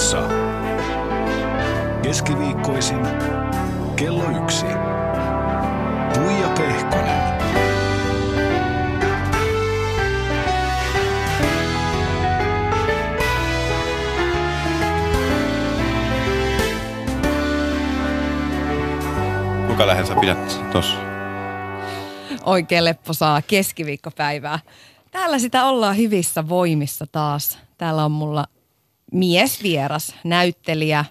[0.00, 0.28] kanssa.
[2.02, 3.00] Keskiviikkoisin
[3.96, 4.66] kello yksi.
[6.14, 7.40] Puija Pehkonen.
[19.66, 20.98] Kuinka lähellä sä pidät tossa?
[22.44, 24.58] Oikein lepposaa keskiviikkopäivää.
[25.10, 27.58] Täällä sitä ollaan hyvissä voimissa taas.
[27.78, 28.46] Täällä on mulla
[29.12, 31.04] miesvieras, näyttelijä,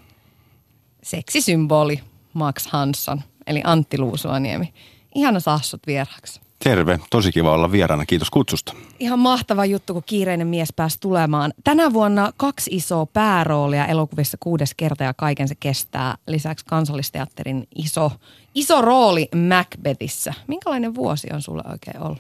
[1.04, 2.00] seksisymboli
[2.34, 4.74] Max Hansson, eli Antti Luusuaniemi.
[5.16, 6.42] Ihana saa sut vieraksi.
[6.64, 8.74] Terve, tosi kiva olla vieraana, kiitos kutsusta.
[9.00, 11.54] Ihan mahtava juttu, kun kiireinen mies pääsi tulemaan.
[11.64, 16.16] Tänä vuonna kaksi isoa pääroolia elokuvissa kuudes kerta ja kaiken se kestää.
[16.28, 18.12] Lisäksi kansallisteatterin iso,
[18.56, 20.34] iso rooli Macbethissä.
[20.48, 22.20] Minkälainen vuosi on sulle oikein ollut?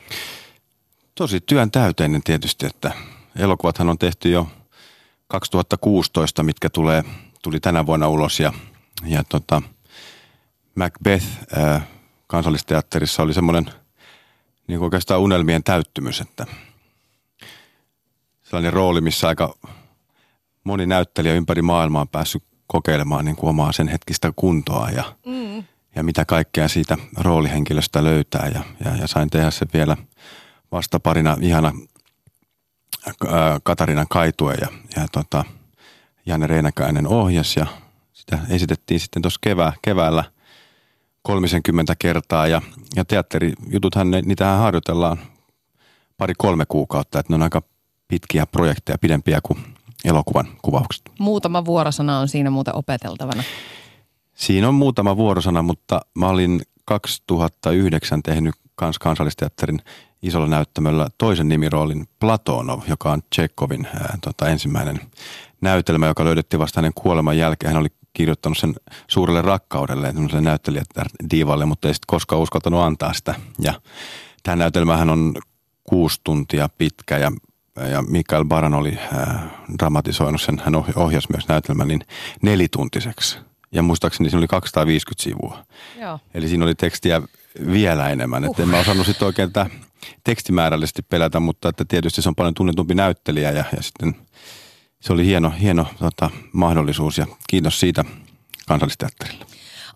[1.16, 2.92] Tosi työn täyteinen tietysti, että
[3.36, 4.48] elokuvathan on tehty jo
[5.30, 7.04] 2016, mitkä tulee,
[7.44, 8.54] tuli tänä vuonna ulos ja,
[9.06, 9.62] ja tota,
[10.76, 11.82] Macbeth ää,
[12.28, 13.66] kansallisteatterissa oli semmoinen
[14.68, 16.46] niin oikeastaan unelmien täyttymys, että
[18.44, 19.56] sellainen rooli, missä aika
[20.64, 25.64] moni näyttelijä ympäri maailmaa on päässyt kokeilemaan niin kuin omaa sen hetkistä kuntoa ja, mm.
[25.96, 29.98] ja mitä kaikkea siitä roolihenkilöstä löytää ja, ja, ja sain tehdä sen vielä
[30.72, 31.74] vastaparina ihana
[33.28, 35.44] ää, Katarinan Kaitue ja, ja tota,
[36.26, 37.66] Janne Reinäkäinen ohjas ja
[38.14, 40.24] sitä esitettiin sitten tuossa kevää, keväällä
[41.22, 42.62] 30 kertaa ja,
[42.96, 45.18] ja teatterijututhan, ne, niitähän harjoitellaan
[46.18, 47.62] pari-kolme kuukautta, että ne on aika
[48.08, 49.60] pitkiä projekteja, pidempiä kuin
[50.06, 51.12] elokuvan kuvaukset.
[51.20, 53.44] Muutama vuorosana on siinä muuten opeteltavana.
[54.36, 59.82] Siinä on muutama vuorosana, mutta mä olin 2009 tehnyt kans kansallisteatterin
[60.22, 65.00] isolla näyttämöllä toisen nimiroolin Platonov, joka on Tchekovin ää, tota, ensimmäinen
[65.62, 67.74] näytelmä, joka löydettiin vasta hänen kuoleman jälkeen.
[67.74, 68.74] Hän oli kirjoittanut sen
[69.08, 70.88] suurelle rakkaudelle, näyttelijät
[71.32, 73.36] diivalle, mutta ei sitten koskaan uskaltanut antaa sitä.
[73.60, 73.74] Ja
[74.44, 75.36] tämä näytelmähän on
[75.84, 77.32] kuusi tuntia pitkä ja,
[77.92, 82.06] ja Mikael Baran oli ää, dramatisoinut sen, hän ohjasi myös näytelmän niin
[82.42, 83.38] nelituntiseksi.
[83.72, 85.66] Ja muistaakseni siinä oli 250 sivua.
[86.00, 86.20] Joo.
[86.34, 87.22] Eli siinä oli tekstiä
[87.72, 88.44] vielä enemmän.
[88.44, 88.52] Uh.
[88.52, 89.70] Että en mä osannut sitten oikein tätä
[90.24, 94.16] tekstimäärällisesti pelätä, mutta että tietysti se on paljon tunnetumpi näyttelijä ja, ja sitten
[95.00, 98.06] se oli hieno, hieno tota, mahdollisuus ja kiitos siitä
[98.68, 99.46] kansallisteatterille.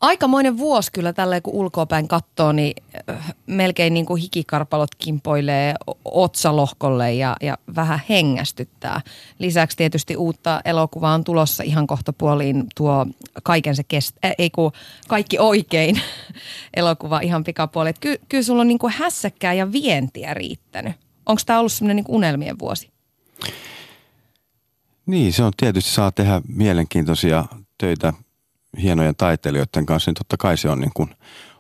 [0.04, 5.74] Aikamoinen vuosi kyllä tällä kun ulkoapäin katsoo, niin äh, melkein niin kuin hikikarpalot kimpoilee
[6.06, 9.02] otsalohkolle ja, ja vähän hengästyttää.
[9.40, 13.06] Lisäksi tietysti uutta elokuvaa on tulossa ihan kohta puoliin tuo
[13.44, 14.72] kaiken se kest, äh, ei kun
[15.08, 16.02] kaikki oikein
[16.74, 17.94] elokuva ihan pikapuoli.
[18.00, 20.94] Ky, kyllä sulla on niin kuin hässäkkää ja vientiä riittänyt.
[21.26, 22.90] Onko tämä ollut semmoinen niin unelmien vuosi?
[25.06, 27.46] Niin, se on tietysti saa tehdä mielenkiintoisia
[27.78, 28.14] töitä
[28.82, 31.10] hienojen taiteilijoiden kanssa, niin totta kai se on niin kuin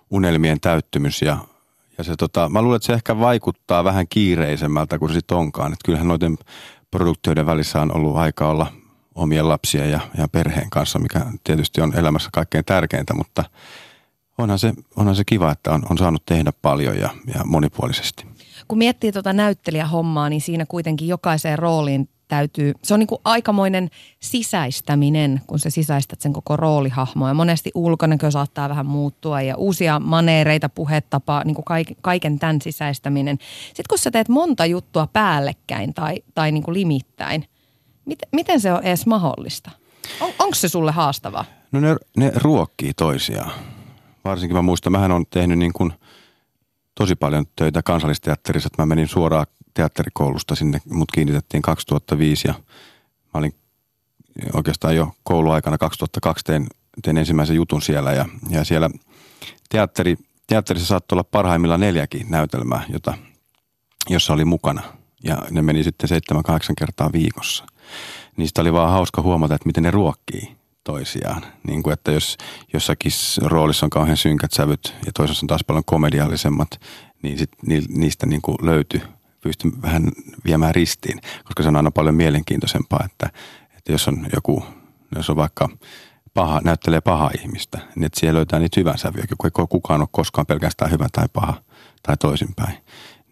[0.09, 1.37] unelmien täyttymys ja,
[1.97, 5.73] ja se tota, mä luulen, että se ehkä vaikuttaa vähän kiireisemmältä kuin se sitten onkaan.
[5.73, 6.37] Että kyllähän noiden
[6.91, 8.67] produktioiden välissä on ollut aika olla
[9.15, 13.43] omien lapsien ja, ja perheen kanssa, mikä tietysti on elämässä kaikkein tärkeintä, mutta
[14.37, 18.25] onhan se, onhan se kiva, että on, on saanut tehdä paljon ja, ja monipuolisesti.
[18.67, 23.89] Kun miettii tuota näyttelijähommaa, niin siinä kuitenkin jokaiseen rooliin täytyy, se on niin kuin aikamoinen
[24.19, 27.27] sisäistäminen, kun sä sisäistät sen koko roolihahmoa.
[27.27, 33.37] Ja monesti ulkonäkö saattaa vähän muuttua ja uusia maneereita, puhetapa, niin kuin kaiken tämän sisäistäminen.
[33.67, 37.45] Sitten kun sä teet monta juttua päällekkäin tai, tai niin kuin limittäin,
[38.05, 39.71] miten, miten se on edes mahdollista?
[40.21, 41.45] On, onko se sulle haastavaa?
[41.71, 43.51] No ne, ne ruokkii toisiaan.
[44.25, 45.93] Varsinkin mä muistan, mähän on tehnyt niin kuin
[46.95, 52.53] tosi paljon töitä kansallisteatterissa, että mä menin suoraan teatterikoulusta sinne, mut kiinnitettiin 2005 ja
[53.33, 53.55] mä olin
[54.53, 56.67] oikeastaan jo kouluaikana 2002 tein,
[57.03, 58.89] tein ensimmäisen jutun siellä ja, ja siellä
[59.69, 60.15] teatteri,
[60.47, 63.13] teatterissa saattoi olla parhaimmillaan neljäkin näytelmää, jota,
[64.09, 64.83] jossa oli mukana
[65.23, 67.65] ja ne meni sitten seitsemän, kahdeksan kertaa viikossa.
[68.37, 71.45] Niistä oli vaan hauska huomata, että miten ne ruokkii toisiaan.
[71.67, 72.37] Niin kuin, että jos
[72.73, 73.11] jossakin
[73.41, 76.81] roolissa on kauhean synkät sävyt ja toisessa on taas paljon komediallisemmat,
[77.21, 77.51] niin sit
[77.89, 79.01] niistä niin kuin löytyi
[79.43, 80.11] pysty vähän
[80.45, 83.29] viemään ristiin, koska se on aina paljon mielenkiintoisempaa, että,
[83.77, 84.65] että jos on joku,
[85.15, 85.69] jos on vaikka
[86.33, 90.07] paha, näyttelee paha ihmistä, niin että siellä löytää niitä hyvän sävyjä, kun ei kukaan ole
[90.11, 91.63] koskaan pelkästään hyvä tai paha
[92.03, 92.77] tai toisinpäin.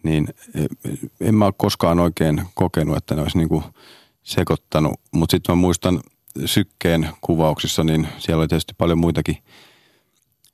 [0.02, 0.66] Niin e,
[1.20, 3.64] en mä ole koskaan oikein kokenut, että ne olisi niin kuin
[4.22, 6.00] sekoittanut, mutta sitten mä muistan
[6.44, 9.38] sykkeen kuvauksissa, niin siellä oli tietysti paljon muitakin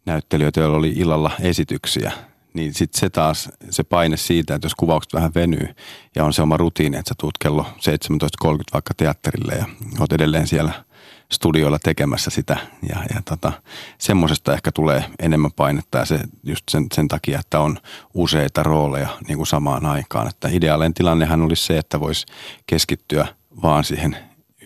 [0.06, 2.12] näyttelijöitä, joilla oli illalla esityksiä–
[2.58, 5.68] niin sitten se taas, se paine siitä, että jos kuvaukset vähän venyy
[6.16, 9.66] ja on se oma rutiini, että sä tuut kello 17.30 vaikka teatterille ja
[10.00, 10.84] oot edelleen siellä
[11.32, 12.56] studioilla tekemässä sitä.
[12.88, 13.52] Ja, ja tota,
[13.98, 17.78] semmoisesta ehkä tulee enemmän painetta ja se just sen, sen takia, että on
[18.14, 20.28] useita rooleja niin kuin samaan aikaan.
[20.28, 22.26] Että ideaalinen tilannehan olisi se, että voisi
[22.66, 23.26] keskittyä
[23.62, 24.16] vaan siihen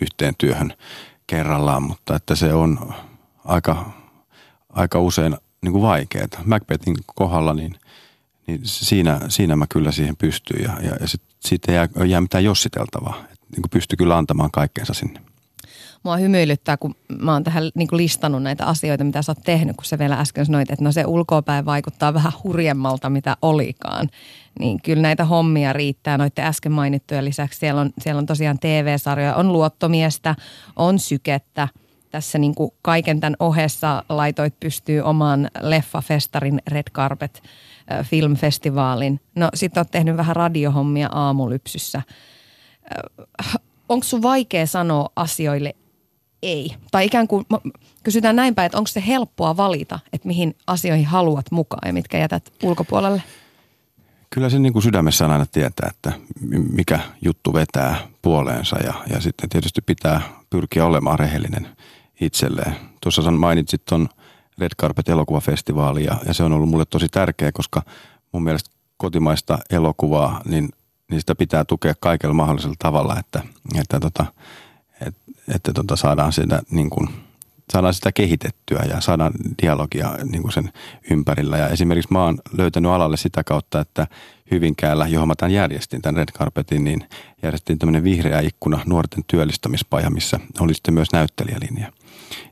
[0.01, 0.73] yhteen työhön
[1.27, 2.93] kerrallaan, mutta että se on
[3.45, 3.93] aika,
[4.69, 6.27] aika usein niin kuin vaikeaa.
[6.45, 7.75] Macbethin kohdalla niin,
[8.47, 11.07] niin siinä, siinä mä kyllä siihen pystyn ja, ja, ja
[11.39, 13.23] sit ei jää, jää mitään jossiteltavaa.
[13.31, 15.19] Et, niin kuin pystyn kyllä antamaan kaikkeensa sinne.
[16.03, 19.75] Mua hymyilyttää, kun mä oon tähän niin kuin listannut näitä asioita, mitä sä oot tehnyt,
[19.75, 24.09] kun sä vielä äsken sanoit, että no se ulkopäin vaikuttaa vähän hurjemmalta, mitä olikaan.
[24.59, 27.59] Niin kyllä näitä hommia riittää noiden äsken mainittuja lisäksi.
[27.59, 30.35] Siellä on, siellä on tosiaan TV-sarjoja, on luottomiestä,
[30.75, 31.67] on sykettä–
[32.13, 37.43] tässä niin kuin kaiken tämän ohessa laitoit pystyy oman leffafestarin Red Carpet
[38.03, 39.19] filmfestivaalin.
[39.35, 42.01] No sit oot tehnyt vähän radiohommia aamulypsyssä.
[43.89, 45.75] Onko sun vaikea sanoa asioille
[46.41, 46.75] ei?
[46.91, 47.45] Tai ikään kuin
[48.03, 52.53] kysytään näinpä, että onko se helppoa valita, että mihin asioihin haluat mukaan ja mitkä jätät
[52.63, 53.23] ulkopuolelle?
[54.29, 56.11] Kyllä se niin kuin sydämessä aina tietää, että
[56.71, 61.67] mikä juttu vetää puoleensa ja, ja sitten tietysti pitää pyrkiä olemaan rehellinen–
[62.21, 62.75] itselleen.
[63.01, 64.09] Tuossa mainitsit tuon
[64.57, 67.81] Red Carpet elokuvafestivaali ja, ja se on ollut mulle tosi tärkeä, koska
[68.31, 70.69] mun mielestä kotimaista elokuvaa, niin,
[71.19, 73.43] sitä pitää tukea kaikella mahdollisella tavalla, että,
[73.79, 74.25] että, tota,
[75.01, 75.21] että,
[75.55, 77.09] että tota saadaan sitä niin kuin,
[77.73, 80.71] saadaan sitä kehitettyä ja saadaan dialogia niin kuin sen
[81.11, 81.57] ympärillä.
[81.57, 84.07] Ja esimerkiksi mä oon löytänyt alalle sitä kautta, että
[84.51, 87.09] Hyvinkäällä, johon mä tämän järjestin, tämän Red Carpetin, niin
[87.43, 91.91] järjestin tämmöinen vihreä ikkuna nuorten työllistämispaja, missä oli sitten myös näyttelijälinja.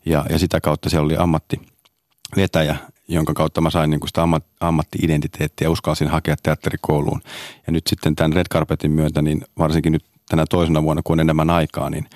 [0.06, 2.76] Ja, ja sitä kautta siellä oli ammattivetäjä,
[3.08, 7.22] jonka kautta mä sain niin kuin sitä ammat, ammatti-identiteettiä ja uskalsin hakea teatterikouluun.
[7.68, 11.20] Ja nyt sitten tämän Red Carpetin myötä, niin varsinkin nyt tänä toisena vuonna, kun on
[11.20, 12.08] enemmän aikaa, niin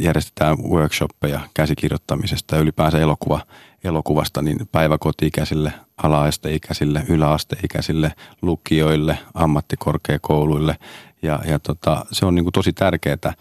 [0.00, 3.40] järjestetään workshoppeja käsikirjoittamisesta ja ylipäänsä elokuva,
[3.84, 5.72] elokuvasta niin päiväkoti-ikäisille,
[6.02, 8.12] ala-asteikäisille, yläasteikäisille,
[8.42, 10.76] lukioille, ammattikorkeakouluille.
[11.22, 13.34] Ja, ja tota, se on niin kuin tosi tärkeää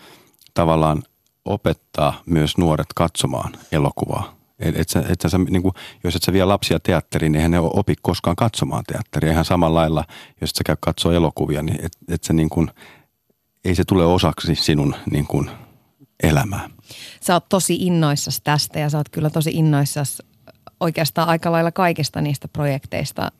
[0.54, 1.04] tavallaan
[1.46, 4.36] opettaa myös nuoret katsomaan elokuvaa.
[4.60, 5.74] Et, et sä, et sä, niin kuin,
[6.04, 9.32] jos et sä vie lapsia teatteriin, niin eihän ne opi koskaan katsomaan teatteria.
[9.32, 10.06] Ihan samalla lailla,
[10.42, 12.72] jos et sä käy katsoa elokuvia, niin et, et sä niin kuin,
[13.66, 15.50] ei se tule osaksi sinun niin kuin,
[16.24, 16.70] elämää.
[17.22, 20.24] Sä oot tosi innoissasi tästä ja sä oot kyllä tosi innoissasi
[20.80, 23.32] oikeastaan aika lailla kaikista niistä projekteista,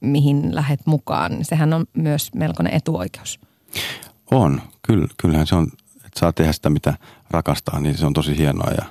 [0.00, 1.44] mihin lähet mukaan.
[1.44, 3.40] Sehän on myös melkoinen etuoikeus.
[4.30, 5.68] On, kyllä, kyllähän se on,
[6.14, 6.94] että saa tehdä sitä mitä
[7.30, 8.70] rakastaa, niin se on tosi hienoa.
[8.70, 8.84] Ja,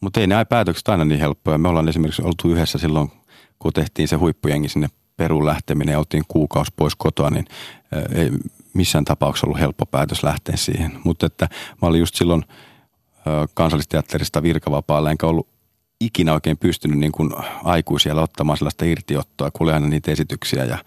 [0.00, 1.58] mutta ei ne päätökset aina niin helppoja.
[1.58, 3.10] Me ollaan esimerkiksi oltu yhdessä silloin,
[3.58, 7.44] kun tehtiin se huippujengi sinne Peruun lähteminen ja oltiin kuukausi pois kotoa, niin
[8.14, 8.30] ei
[8.74, 10.98] missään tapauksessa ollut helppo päätös lähteä siihen.
[11.04, 11.48] Mutta että
[11.82, 12.44] mä olin just silloin
[13.54, 15.48] kansallisteatterista virkavapaalla, enkä ollut
[16.00, 17.30] ikinä oikein pystynyt niin kuin
[17.64, 20.78] aikuisia ottamaan sellaista irtiottoa, kun oli aina niitä esityksiä ja,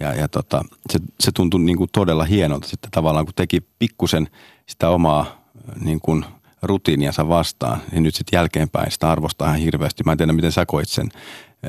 [0.00, 4.28] ja, ja tota, se, se tuntui niin kuin todella hienolta sitten tavallaan, kun teki pikkusen
[4.66, 5.42] sitä omaa
[5.84, 6.24] niin kuin
[6.62, 10.02] rutiiniansa vastaan, niin nyt sitten jälkeenpäin sitä arvostaa ihan hirveästi.
[10.04, 11.08] Mä en tiedä, miten sä koit sen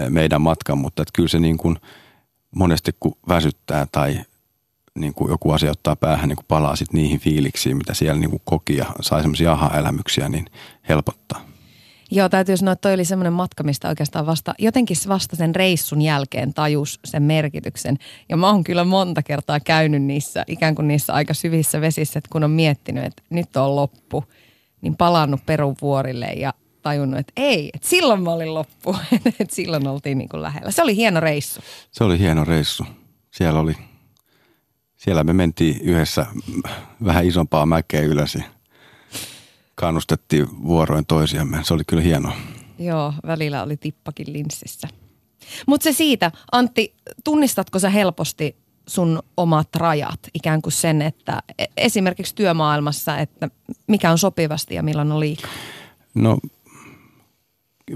[0.09, 1.77] meidän matkan, mutta että kyllä se niin kuin
[2.55, 4.19] monesti kun väsyttää tai
[4.95, 8.29] niin kuin joku asia ottaa päähän, niin kuin palaa sitten niihin fiiliksiin, mitä siellä niin
[8.29, 10.45] kuin koki ja sai semmoisia aha-elämyksiä, niin
[10.89, 11.52] helpottaa.
[12.11, 16.01] Joo, täytyy sanoa, että toi oli semmoinen matka, mistä oikeastaan vasta, jotenkin vasta sen reissun
[16.01, 17.97] jälkeen tajus sen merkityksen.
[18.29, 22.29] Ja mä oon kyllä monta kertaa käynyt niissä, ikään kuin niissä aika syvissä vesissä, että
[22.31, 24.23] kun on miettinyt, että nyt on loppu,
[24.81, 28.95] niin palannut peruvuorille ja tajunnut, että ei, että silloin mä olin loppu,
[29.39, 30.71] että silloin oltiin niin kuin lähellä.
[30.71, 31.61] Se oli hieno reissu.
[31.91, 32.85] Se oli hieno reissu.
[33.31, 33.75] Siellä oli,
[34.95, 36.25] siellä me mentiin yhdessä
[37.05, 38.37] vähän isompaa mäkeä ylös
[39.83, 41.59] kannustettiin vuoroin toisiamme.
[41.63, 42.35] Se oli kyllä hienoa.
[42.79, 44.87] Joo, välillä oli tippakin linssissä.
[45.67, 48.55] Mutta se siitä, Antti, tunnistatko sä helposti
[48.87, 53.49] sun omat rajat, ikään kuin sen, että e- esimerkiksi työmaailmassa, että
[53.87, 55.51] mikä on sopivasti ja milloin on liikaa?
[56.13, 56.37] No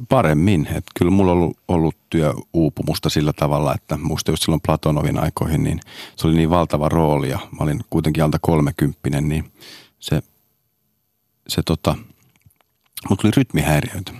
[0.09, 0.67] paremmin.
[0.67, 5.63] Että kyllä mulla on ollut, ollut työuupumusta sillä tavalla, että muista just silloin Platonovin aikoihin,
[5.63, 5.79] niin
[6.15, 9.51] se oli niin valtava rooli ja mä olin kuitenkin alta kolmekymppinen, niin
[9.99, 10.21] se
[11.47, 11.95] se tota,
[13.09, 14.11] mutta tuli rytmihäiriöitä.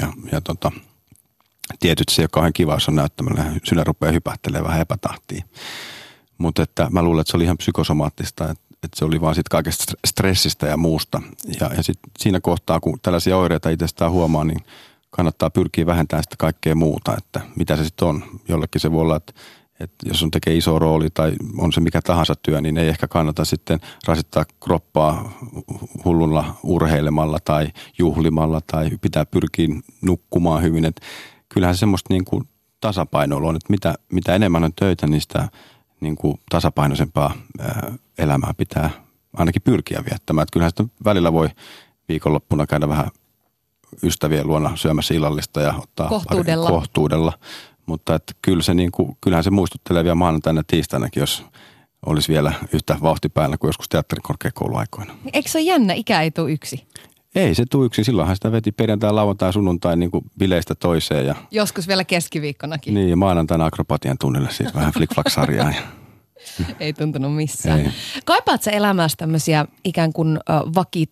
[0.00, 0.72] Ja, ja tota,
[1.80, 3.44] tietysti se ole kauhean kiva, jos on näyttämällä.
[3.64, 5.44] Sydän rupeaa hypähtelemään vähän epätahtiin.
[6.38, 9.50] Mutta että mä luulen, että se oli ihan psykosomaattista, että, että se oli vaan siitä
[9.50, 11.22] kaikesta stressistä ja muusta.
[11.60, 14.60] Ja, ja sit siinä kohtaa, kun tällaisia oireita itsestään huomaa, niin
[15.10, 18.24] kannattaa pyrkiä vähentämään sitä kaikkea muuta, että mitä se sitten on.
[18.48, 19.32] Jollekin se voi olla, että
[19.80, 23.08] että jos on tekee iso rooli tai on se mikä tahansa työ, niin ei ehkä
[23.08, 25.32] kannata sitten rasittaa kroppaa
[26.04, 27.68] hullulla urheilemalla tai
[27.98, 29.68] juhlimalla tai pitää pyrkiä
[30.02, 30.84] nukkumaan hyvin.
[30.84, 31.00] Et
[31.48, 32.48] kyllähän se semmoista niin kuin
[32.80, 35.48] tasapainoilua on, että mitä, mitä enemmän on töitä, niin sitä
[36.00, 38.90] niin kuin tasapainoisempaa ää, elämää pitää
[39.36, 40.42] ainakin pyrkiä viettämään.
[40.42, 41.48] Että kyllähän sitä välillä voi
[42.08, 43.10] viikonloppuna käydä vähän
[44.02, 46.68] ystävien luona syömässä illallista ja ottaa kohtuudella.
[46.68, 47.32] kohtuudella.
[47.86, 51.44] Mutta että kyllä se niin kuin, kyllähän se muistuttelee vielä maanantaina tiistainakin, jos
[52.06, 55.14] olisi vielä yhtä vauhtipäällä kuin joskus teatterikorkeakouluaikoina.
[55.32, 56.86] Eikö se ole jännä, ikä ei tule yksi?
[57.34, 58.04] Ei se tule yksin.
[58.04, 61.26] Silloinhan sitä veti perjantai, lauantai, sunnuntai niin kuin bileistä toiseen.
[61.26, 62.94] Ja, Joskus vielä keskiviikkonakin.
[62.94, 65.72] niin, ja maanantaina akrobatian tunnille siis vähän flickflack-sarjaa.
[66.80, 67.80] Ei tuntunut missään.
[67.80, 67.92] Ei.
[68.24, 70.38] Kaipaat sä elämässä tämmöisiä ikään kuin
[70.74, 71.06] vaki,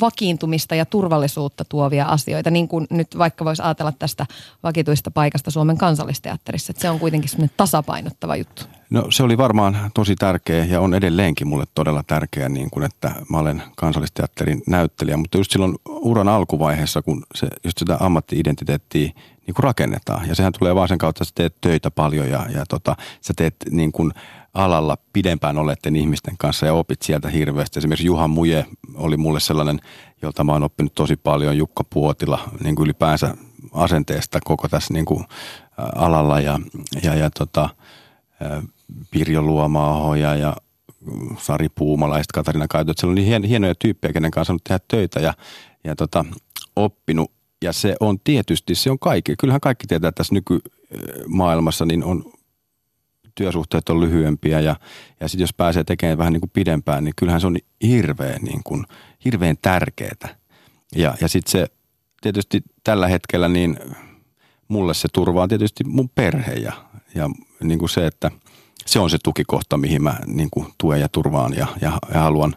[0.00, 4.26] vakiintumista ja turvallisuutta tuovia asioita, niin kuin nyt vaikka voisi ajatella tästä
[4.62, 8.77] vakituista paikasta Suomen kansallisteatterissa, että se on kuitenkin semmoinen tasapainottava juttu.
[8.90, 13.12] No se oli varmaan tosi tärkeä ja on edelleenkin mulle todella tärkeä, niin kuin, että
[13.30, 15.16] mä olen kansallisteatterin näyttelijä.
[15.16, 19.12] Mutta just silloin uran alkuvaiheessa, kun se, just sitä ammatti-identiteettiä
[19.46, 20.28] niin kuin rakennetaan.
[20.28, 23.32] Ja sehän tulee vaan sen kautta, että sä teet töitä paljon ja, ja tota, sä
[23.36, 24.12] teet niin kuin
[24.54, 27.78] alalla pidempään olleiden ihmisten kanssa ja opit sieltä hirveästi.
[27.80, 29.80] Esimerkiksi Juha Muje oli mulle sellainen,
[30.22, 33.34] jolta mä oon oppinut tosi paljon, Jukka Puotila, niin kuin ylipäänsä
[33.72, 35.24] asenteesta koko tässä niin kuin
[35.76, 36.60] alalla ja,
[37.02, 37.68] ja, ja tota,
[39.10, 40.56] Pirjo Luomaaho ja,
[41.38, 42.92] Sari Puumala ja sitten Katarina Kaito.
[42.96, 45.34] Siellä on niin hien- hienoja tyyppejä, kenen kanssa on tehdä töitä ja,
[45.84, 46.24] ja tota,
[46.76, 47.32] oppinut.
[47.62, 49.36] Ja se on tietysti, se on kaikki.
[49.36, 52.32] Kyllähän kaikki tietää, että tässä nykymaailmassa niin on
[53.34, 54.76] työsuhteet on lyhyempiä ja,
[55.20, 58.60] ja sitten jos pääsee tekemään vähän niin kuin pidempään, niin kyllähän se on hirveän, niin
[58.64, 58.84] kuin,
[59.24, 60.36] hirveän tärkeää.
[60.96, 61.66] Ja, ja sitten se
[62.20, 63.78] tietysti tällä hetkellä niin
[64.68, 66.72] mulle se turvaa tietysti mun perhe ja,
[67.14, 67.30] ja
[67.62, 68.30] niin kuin se, että
[68.88, 72.54] se on se tukikohta, mihin mä niin kuin tuen ja turvaan ja, ja, ja haluan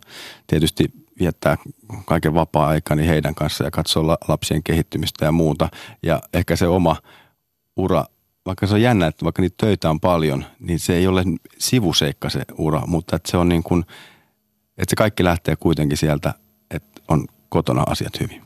[0.47, 1.57] tietysti viettää
[2.05, 5.69] kaiken vapaa-aikani heidän kanssa ja katsoa la- lapsien kehittymistä ja muuta.
[6.03, 6.95] Ja ehkä se oma
[7.75, 8.05] ura,
[8.45, 11.23] vaikka se on jännä, että vaikka niitä töitä on paljon, niin se ei ole
[11.57, 13.85] sivuseikka se ura, mutta että se on niin kuin,
[14.77, 16.33] että se kaikki lähtee kuitenkin sieltä,
[16.71, 18.41] että on kotona asiat hyvin.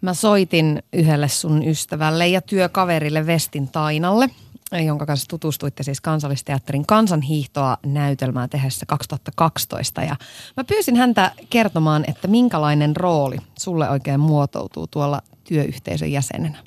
[0.00, 4.30] Mä soitin yhdelle sun ystävälle ja työkaverille Vestin Tainalle,
[4.72, 10.02] jonka kanssa tutustuitte siis kansallisteatterin kansanhiihtoa näytelmää tehdessä 2012.
[10.02, 10.16] Ja
[10.56, 16.58] mä pyysin häntä kertomaan, että minkälainen rooli sulle oikein muotoutuu tuolla työyhteisön jäsenenä.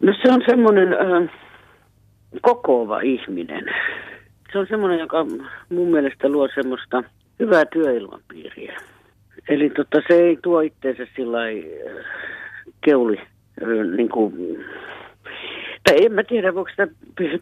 [0.00, 1.30] No se on semmoinen äh,
[2.42, 3.64] kokoava ihminen.
[4.52, 5.24] Se on semmoinen, joka
[5.70, 7.02] mun mielestä luo semmoista
[7.40, 8.80] hyvää työilmapiiriä.
[9.48, 12.04] Eli tota, se ei tuo itteensä sillä äh,
[12.84, 14.32] keuli, äh, niin kuin,
[15.86, 16.88] tai en mä tiedä, voiko sitä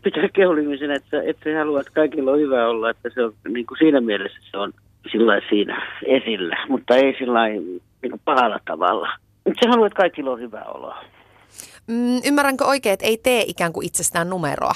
[0.03, 3.79] pitää keulimisen, että, että haluaa, että kaikilla on hyvä olla, että se on niin kuin
[3.79, 4.73] siinä mielessä se on
[5.13, 9.09] sillä siinä esillä, mutta ei sillä niin pahalla tavalla.
[9.45, 10.95] Mutta se haluaa, että kaikilla on hyvä olo.
[11.87, 14.75] Mm, ymmärränkö oikein, että ei tee ikään kuin itsestään numeroa?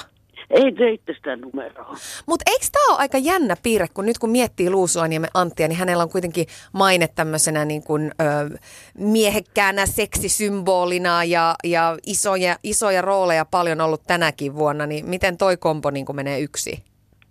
[0.51, 1.95] Ei tee itsestään numeroa.
[2.27, 6.03] Mutta eikö tämä ole aika jännä piirre, kun nyt kun miettii Luusuaniemen Anttia, niin hänellä
[6.03, 8.59] on kuitenkin maine tämmöisenä niin kuin, ö,
[8.99, 15.91] miehekkäänä seksisymbolina ja, ja isoja, isoja rooleja paljon ollut tänäkin vuonna, niin miten toi kompo
[15.91, 16.83] niin menee yksi?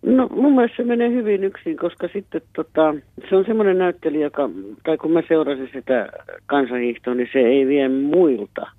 [0.05, 2.95] No mun mielestä se menee hyvin yksin, koska sitten tota,
[3.29, 4.49] se on semmoinen näyttelijä, joka,
[4.83, 6.09] tai kun mä seurasin sitä
[6.45, 8.71] kansanhiihtoa, niin se ei vie muilta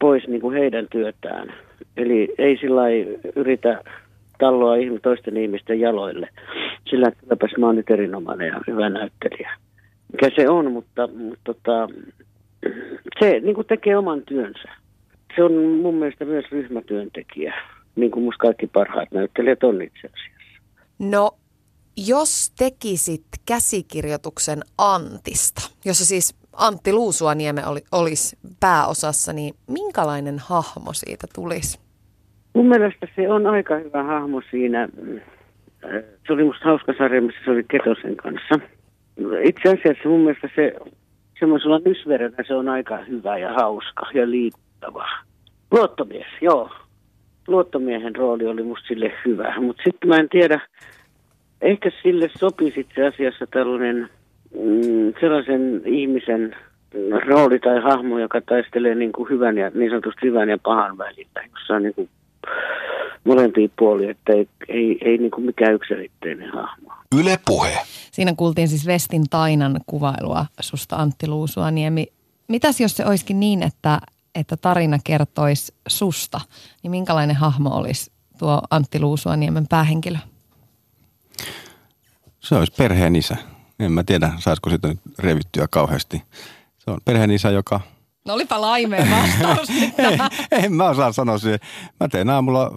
[0.00, 1.54] pois niin kuin heidän työtään.
[1.96, 2.82] Eli ei sillä
[3.36, 3.82] yritä
[4.38, 6.28] talloa toisten ihmisten jaloille.
[6.90, 9.50] Sillä kylläpäs mä oon nyt erinomainen ja hyvä näyttelijä.
[10.12, 11.88] Mikä se on, mutta, mutta tota,
[13.20, 14.68] se niin kuin tekee oman työnsä.
[15.36, 17.54] Se on mun mielestä myös ryhmätyöntekijä,
[17.96, 20.62] niin kuin musta kaikki parhaat näyttelijät on itse asiassa.
[20.98, 21.30] No,
[22.06, 31.26] jos tekisit käsikirjoituksen Antista, jossa siis Antti Luusuanieme oli, olisi pääosassa, niin minkälainen hahmo siitä
[31.34, 31.78] tulisi?
[32.54, 34.88] Mun mielestä se on aika hyvä hahmo siinä.
[36.26, 38.54] Se oli musta hauska sarja, missä se oli Ketosen kanssa.
[39.42, 40.72] Itse asiassa mun mielestä se
[41.38, 45.06] semmoisella nysverellä se on aika hyvä ja hauska ja liikuttava.
[45.70, 46.70] Luottomies, joo.
[47.48, 49.60] Luottomiehen rooli oli musta sille hyvä.
[49.60, 50.60] Mutta sitten mä en tiedä,
[51.60, 54.08] ehkä sille sopisi itse asiassa tällainen
[54.54, 56.56] mm, sellaisen ihmisen
[57.26, 61.42] rooli tai hahmo, joka taistelee niin kuin hyvän ja niin sanotusti hyvän ja pahan välillä,
[61.52, 62.08] jossa on niin kuin
[63.24, 66.92] molempia puolia, että ei, ei, ei niin kuin mikään yksilitteinen hahmo.
[67.20, 67.78] Yle Puhe.
[68.12, 72.06] Siinä kuultiin siis Vestin Tainan kuvailua susta Antti Luusuaniemi.
[72.48, 73.98] Mitäs jos se olisikin niin, että,
[74.34, 76.40] että tarina kertoisi susta,
[76.82, 80.18] niin minkälainen hahmo olisi tuo Antti Luusuaniemen päähenkilö?
[82.40, 83.36] Se olisi perheen isä.
[83.78, 86.22] En mä tiedä, saisiko sitä nyt revittyä kauheasti.
[86.78, 87.80] Se on perheen isä, joka...
[88.24, 90.30] No olipa laimeen vastaus tähän.
[90.50, 91.60] En mä osaa sanoa siihen.
[92.00, 92.70] Mä teen aamulla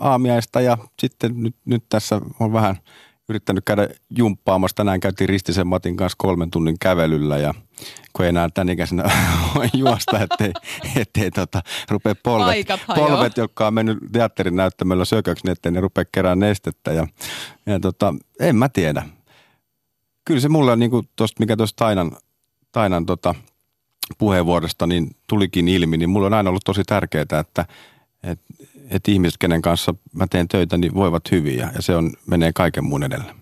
[0.00, 2.76] aamiaista ja sitten nyt, nyt tässä on vähän
[3.28, 4.74] yrittänyt käydä jumppaamassa.
[4.74, 7.54] Tänään käytiin Ristisen Matin kanssa kolmen tunnin kävelyllä ja
[8.12, 9.10] kun ei enää tämän ikäisenä
[9.54, 10.52] voi juosta, ettei,
[10.96, 16.04] ettei tota, rupea polvet, polvet, jotka on mennyt teatterin näyttämöllä sököksi, niin ettei ne rupea
[16.12, 16.92] kerään nestettä.
[16.92, 17.06] Ja,
[17.66, 19.02] ja tota, en mä tiedä.
[20.26, 22.16] Kyllä se mulle, niin tosta, mikä tuosta Tainan,
[22.72, 23.34] Tainan tota,
[24.18, 27.66] puheenvuorosta niin tulikin ilmi, niin mulla on aina ollut tosi tärkeää, että, että,
[28.90, 32.84] että ihmiset, kenen kanssa mä teen töitä, niin voivat hyvin ja, se on, menee kaiken
[32.84, 33.34] muun edelle.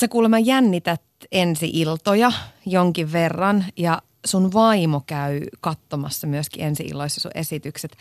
[0.00, 1.02] Sä kuulemma jännität
[1.32, 2.32] ensi-iltoja
[2.66, 7.96] jonkin verran ja sun vaimo käy katsomassa myöskin ensi-illoissa sun esitykset.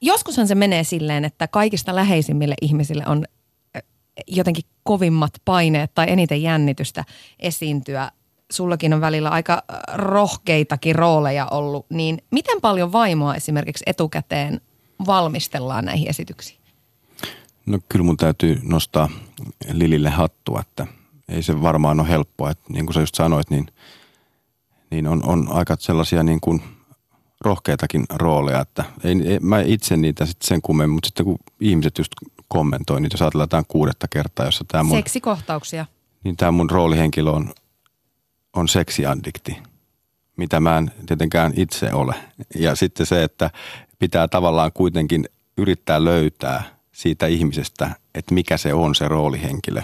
[0.00, 3.24] Joskushan se menee silleen, että kaikista läheisimmille ihmisille on
[4.26, 7.04] jotenkin kovimmat paineet tai eniten jännitystä
[7.38, 8.10] esiintyä.
[8.50, 14.60] Sullakin on välillä aika ö, rohkeitakin rooleja ollut, niin miten paljon vaimoa esimerkiksi etukäteen
[15.06, 16.58] valmistellaan näihin esityksiin?
[17.66, 19.08] No kyllä mun täytyy nostaa
[19.72, 20.86] Lilille hattua, että
[21.28, 22.50] ei se varmaan ole helppoa.
[22.50, 23.66] Että niin kuin sä just sanoit, niin,
[24.90, 26.62] niin on, on aika sellaisia niin kuin
[27.40, 31.98] rohkeitakin rooleja, että ei, ei, mä itse niitä sitten sen kummemmin, mutta sitten kun ihmiset
[31.98, 32.12] just
[32.48, 35.86] kommentoi niitä, jos ajatellaan jotain kuudetta kertaa, jossa tämä mun, Seksikohtauksia.
[36.24, 37.54] niin tämä mun roolihenkilö on,
[38.56, 39.58] on seksiaddikti,
[40.36, 42.14] mitä mä en tietenkään itse ole.
[42.54, 43.50] Ja sitten se, että
[43.98, 45.24] pitää tavallaan kuitenkin
[45.58, 46.62] yrittää löytää
[46.92, 49.82] siitä ihmisestä, että mikä se on se roolihenkilö.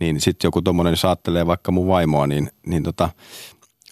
[0.00, 3.08] Niin sitten joku tuommoinen, jos ajattelee vaikka mun vaimoa, niin, niin tota,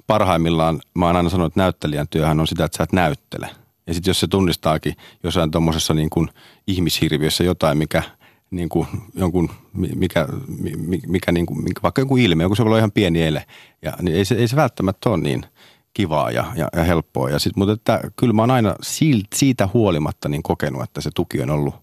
[0.06, 3.50] parhaimmillaan mä oon aina sanonut, että näyttelijän työhän on sitä, että sä et näyttele.
[3.87, 6.28] Ja sitten jos se tunnistaakin jossain tuommoisessa niin kuin
[6.66, 8.02] ihmishirviössä jotain, mikä
[8.50, 10.28] niin kuin jonkun, mi- mikä,
[10.87, 13.47] mi- mikä, niin kuin, vaikka joku ilme, joku se voi olla ihan pieni ele,
[13.83, 15.47] ja niin ei, se, ei se välttämättä ole niin
[15.95, 17.31] kivaa ja, ja, ja helppoa.
[17.31, 18.75] Ja sit, mutta että, kyllä mä oon aina
[19.35, 21.75] siitä, huolimatta niin kokenut, että se tuki on ollut,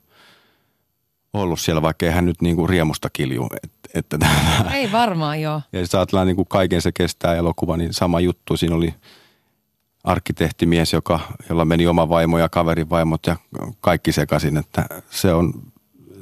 [1.33, 3.47] ollut siellä, vaikka eihän nyt niin kuin riemusta kilju.
[3.63, 4.19] Että, että
[4.73, 5.61] Ei varmaan joo.
[5.73, 8.57] ja jos ajatellaan niin kuin kaiken se kestää elokuva, niin sama juttu.
[8.57, 8.93] Siinä oli
[10.03, 13.35] arkkitehtimies, joka, jolla meni oma vaimo ja kaverin vaimot ja
[13.81, 14.57] kaikki sekaisin.
[14.57, 15.53] Että se on,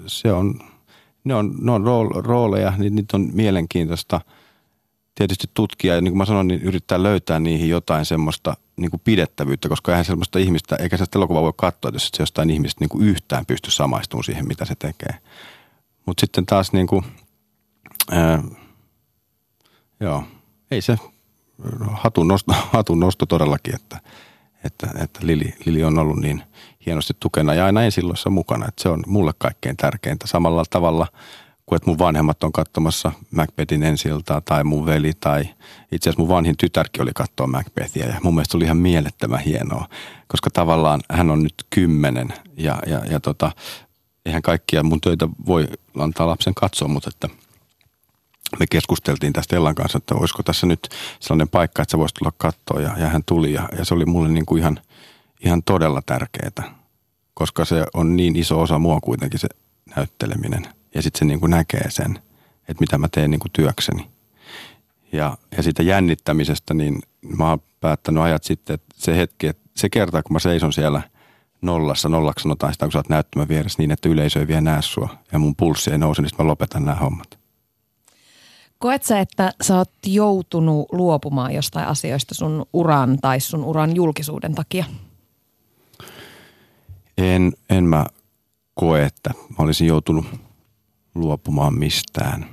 [0.05, 0.59] se on,
[1.23, 4.21] ne on, ne on rool- rooleja, niin niitä on mielenkiintoista
[5.15, 5.95] tietysti tutkia.
[5.95, 9.91] Ja niin kuin mä sanoin, niin yrittää löytää niihin jotain semmoista niin kuin pidettävyyttä, koska
[9.91, 13.45] eihän semmoista ihmistä, eikä se elokuvaa voi katsoa, jos se jostain ihmistä niin kuin yhtään
[13.45, 15.15] pysty samaistumaan siihen, mitä se tekee.
[16.05, 17.05] Mutta sitten taas niin kuin,
[18.11, 18.43] ää,
[19.99, 20.23] joo,
[20.71, 20.97] ei se
[21.91, 23.99] hatun nosto, hatun nosto todellakin, että,
[24.63, 26.43] että, että Lili, Lili on ollut niin
[26.85, 30.27] hienosti tukena ja aina ensilloissa mukana, että se on mulle kaikkein tärkeintä.
[30.27, 31.07] Samalla tavalla
[31.65, 35.41] kuin että mun vanhemmat on katsomassa Macbethin ensiltaa tai mun veli tai
[35.91, 39.87] itse asiassa mun vanhin tytärkin oli katsoa Macbethia ja mun mielestä oli ihan mielettömän hienoa,
[40.27, 43.51] koska tavallaan hän on nyt kymmenen ja, ja, ja tota,
[44.25, 45.67] eihän kaikkia mun töitä voi
[45.99, 47.40] antaa lapsen katsoa, mutta että
[48.59, 52.33] me keskusteltiin tästä Ellan kanssa, että olisiko tässä nyt sellainen paikka, että sä voisit tulla
[52.37, 54.79] katsoa ja, ja hän tuli ja, ja se oli mulle niin kuin ihan,
[55.45, 56.75] ihan todella tärkeää,
[57.33, 59.47] koska se on niin iso osa mua kuitenkin se
[59.95, 62.19] näytteleminen ja sitten se niin kuin näkee sen,
[62.67, 64.07] että mitä mä teen niin kuin työkseni.
[65.11, 66.99] Ja, ja siitä jännittämisestä, niin
[67.37, 71.01] mä oon päättänyt ajat sitten, että se hetki, että se kerta, kun mä seison siellä
[71.61, 74.81] nollassa, nollaksi sanotaan sitä, kun sä oot näyttämän vieressä niin, että yleisö ei vielä näe
[74.81, 77.40] sua ja mun pulssi ei nouse, niin mä lopetan nämä hommat.
[78.81, 84.55] Koet sä, että sä oot joutunut luopumaan jostain asioista sun uran tai sun uran julkisuuden
[84.55, 84.85] takia?
[87.17, 88.05] En, en mä
[88.73, 90.25] koe, että mä olisin joutunut
[91.15, 92.45] luopumaan mistään.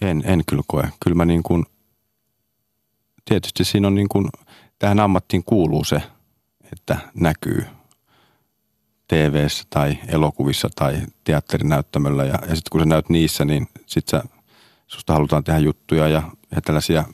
[0.00, 0.88] En, en kyllä koe.
[1.04, 1.64] Kyllä mä niin kuin,
[3.24, 4.28] tietysti siinä on niin kuin,
[4.78, 6.02] tähän ammattiin kuuluu se,
[6.72, 7.66] että näkyy
[9.08, 12.24] tv tai elokuvissa tai teatterinäyttämöllä.
[12.24, 14.22] Ja, ja sitten kun sä näyt niissä, niin sit sä,
[14.94, 16.22] susta halutaan tehdä juttuja ja,
[16.54, 17.04] ja tällaisia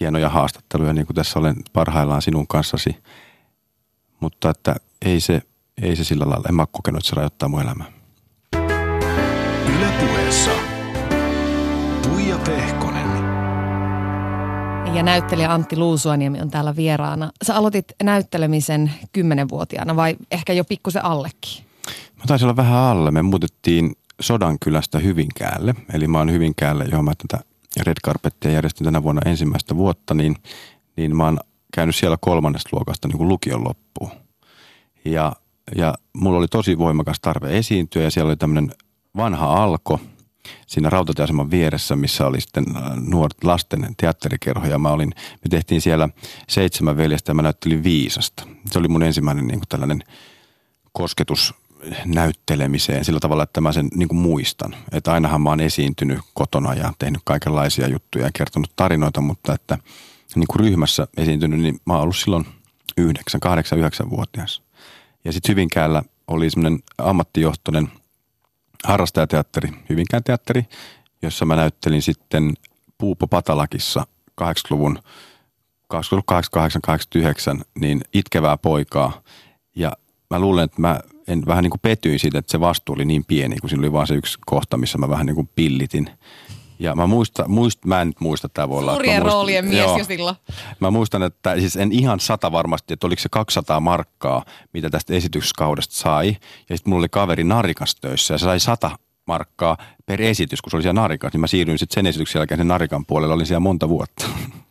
[0.00, 2.96] hienoja haastatteluja, niin kuin tässä olen parhaillaan sinun kanssasi.
[4.20, 5.42] Mutta että ei se,
[5.82, 7.86] ei se sillä lailla, en mä ole kokenut, että se rajoittaa mun elämää.
[9.76, 10.50] Yle puheessa.
[12.02, 13.12] Tuija Pehkonen.
[14.94, 17.30] Ja näyttelijä Antti Luusuaniemi on täällä vieraana.
[17.44, 21.64] Sä aloitit näyttelemisen kymmenenvuotiaana vai ehkä jo pikkusen allekin?
[22.16, 23.10] Mä taisin olla vähän alle.
[23.10, 25.74] Me muutettiin Sodankylästä Hyvinkäälle.
[25.92, 27.44] Eli mä oon Hyvinkäälle, johon mä tätä
[27.80, 30.36] Red Carpetia järjestin tänä vuonna ensimmäistä vuotta, niin,
[30.96, 31.38] niin mä oon
[31.74, 34.10] käynyt siellä kolmannesta luokasta niin kuin lukion loppuun.
[35.04, 35.32] Ja,
[35.76, 38.72] ja mulla oli tosi voimakas tarve esiintyä ja siellä oli tämmöinen
[39.16, 40.00] vanha alko,
[40.66, 45.80] siinä rautatieaseman vieressä, missä oli sitten äh, nuoret lasten teatterikerho ja mä olin, me tehtiin
[45.80, 46.08] siellä
[46.48, 48.44] seitsemän veljestä ja mä näyttelin viisasta.
[48.70, 50.02] Se oli mun ensimmäinen niin kuin tällainen
[50.92, 51.54] kosketus
[52.04, 54.74] näyttelemiseen sillä tavalla, että mä sen niin kuin muistan.
[54.92, 59.78] Että ainahan mä oon esiintynyt kotona ja tehnyt kaikenlaisia juttuja ja kertonut tarinoita, mutta että
[60.34, 62.46] niin kuin ryhmässä esiintynyt, niin mä oon ollut silloin
[62.96, 64.62] yhdeksän, kahdeksan, yhdeksän vuotias.
[65.24, 67.88] Ja sitten Hyvinkäällä oli semmoinen ammattijohtoinen
[68.84, 70.66] harrastajateatteri, Hyvinkään teatteri,
[71.22, 72.52] jossa mä näyttelin sitten
[72.98, 74.06] Puupo Patalakissa
[74.40, 74.98] 80-luvun
[75.94, 75.96] 88-89,
[77.78, 79.22] niin itkevää poikaa.
[79.76, 79.92] Ja
[80.30, 83.24] mä luulen, että mä en vähän niin kuin petyin siitä, että se vastuu oli niin
[83.24, 86.10] pieni, kun siinä oli vaan se yksi kohta, missä mä vähän niin kuin pillitin.
[86.78, 88.92] Ja mä muistan, muist, mä en nyt muista, tämä voi olla.
[88.92, 90.36] Suurien muistan, roolien mies joo, jo silloin.
[90.80, 95.14] Mä muistan, että siis en ihan sata varmasti, että oliko se 200 markkaa, mitä tästä
[95.14, 96.36] esityskaudesta sai.
[96.70, 98.90] Ja sitten mulla oli kaveri Narikas töissä ja se sai 100
[99.26, 101.32] markkaa per esitys, kun se oli siellä Narikas.
[101.32, 104.24] Niin mä siirryin sitten sen esityksen jälkeen sen Narikan puolelle, olin siellä monta vuotta.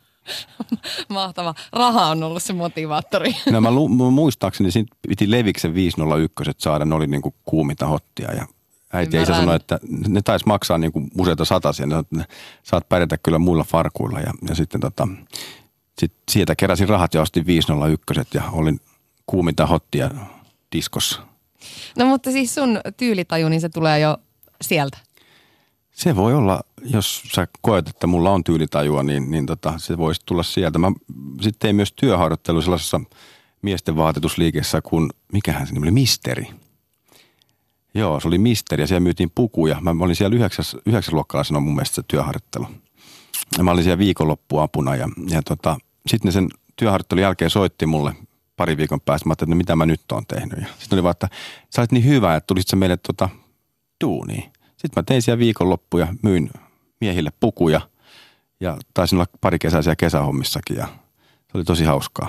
[1.09, 1.53] Mahtava.
[1.73, 3.35] Raha on ollut se motivaattori.
[3.51, 8.47] No mä, lu- muistaakseni siinä piti Leviksen 501 saada, ne oli niinku kuuminta hottia ja
[8.93, 12.25] äiti ei sanoi, että ne taisi maksaa niinku useita satasia, ne, ne
[12.63, 15.07] saat pärjätä kyllä muilla farkuilla ja, ja sitten tota,
[15.99, 18.79] sit sieltä keräsin rahat ja ostin 501 ja olin
[19.25, 20.09] kuuminta hottia
[20.75, 21.21] diskossa.
[21.97, 24.17] No mutta siis sun tyylitaju, niin se tulee jo
[24.61, 24.97] sieltä.
[26.01, 30.21] Se voi olla, jos sä koet, että mulla on tyylitajua, niin, niin tota, se voisi
[30.25, 30.79] tulla sieltä.
[30.79, 30.91] Mä
[31.41, 33.01] sitten tein myös työharjoittelu sellaisessa
[33.61, 36.47] miesten vaatetusliikessä kuin, mikähän se oli, Misteri.
[37.93, 39.81] Joo, se oli Misteri ja siellä myytiin pukuja.
[39.81, 42.67] Mä olin siellä yhdeksäs, yhdeksäsluokkalaisena mun mielestä se työharjoittelu.
[43.57, 48.15] Ja mä olin siellä viikonloppuapuna ja, ja tota, sitten sen työharjoittelun jälkeen soitti mulle
[48.57, 49.29] pari viikon päästä.
[49.29, 50.59] Mä ajattelin, että no mitä mä nyt oon tehnyt.
[50.79, 51.29] Sitten oli vaan, että
[51.69, 53.29] sä olet niin hyvä, että tulisit sä meille tota,
[54.03, 54.51] duuniin.
[54.81, 56.49] Sitten mä tein siellä viikonloppuja, myin
[57.01, 57.81] miehille pukuja
[58.59, 60.87] ja taisin olla pari kesäisiä kesähommissakin ja
[61.27, 62.27] se oli tosi hauskaa.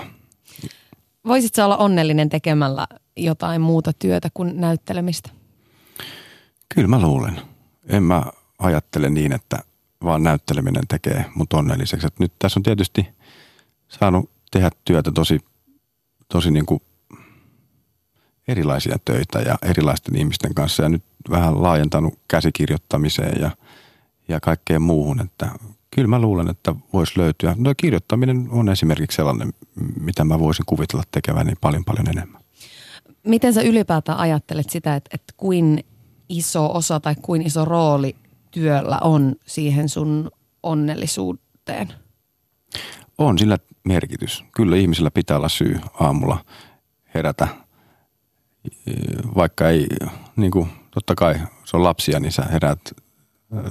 [1.27, 2.87] Voisitko olla onnellinen tekemällä
[3.17, 5.29] jotain muuta työtä kuin näyttelemistä?
[6.75, 7.41] Kyllä mä luulen.
[7.87, 8.23] En mä
[8.59, 9.59] ajattele niin, että
[10.03, 12.07] vaan näytteleminen tekee mut onnelliseksi.
[12.07, 13.07] Et nyt tässä on tietysti
[13.87, 15.39] saanut tehdä työtä tosi,
[16.27, 16.81] tosi niin kuin
[18.47, 23.51] erilaisia töitä ja erilaisten ihmisten kanssa ja nyt vähän laajentanut käsikirjoittamiseen ja,
[24.27, 25.49] ja kaikkeen muuhun, että
[25.95, 27.55] kyllä mä luulen, että voisi löytyä.
[27.57, 29.53] No kirjoittaminen on esimerkiksi sellainen,
[29.99, 32.41] mitä mä voisin kuvitella tekeväni paljon paljon enemmän.
[33.23, 35.85] Miten sä ylipäätään ajattelet sitä, että, että kuin
[36.29, 38.15] iso osa tai kuin iso rooli
[38.51, 40.31] työllä on siihen sun
[40.63, 41.93] onnellisuuteen?
[43.17, 44.43] On sillä merkitys.
[44.55, 46.45] Kyllä ihmisillä pitää olla syy aamulla
[47.15, 47.47] herätä
[49.35, 49.87] vaikka ei,
[50.35, 52.79] niin kuin, totta kai se on lapsia, niin sä herät,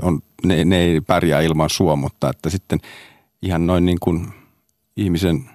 [0.02, 2.78] on, ne, ne ei pärjää ilman sua, mutta että sitten
[3.42, 4.28] ihan noin niin kuin
[4.96, 5.50] ihmisen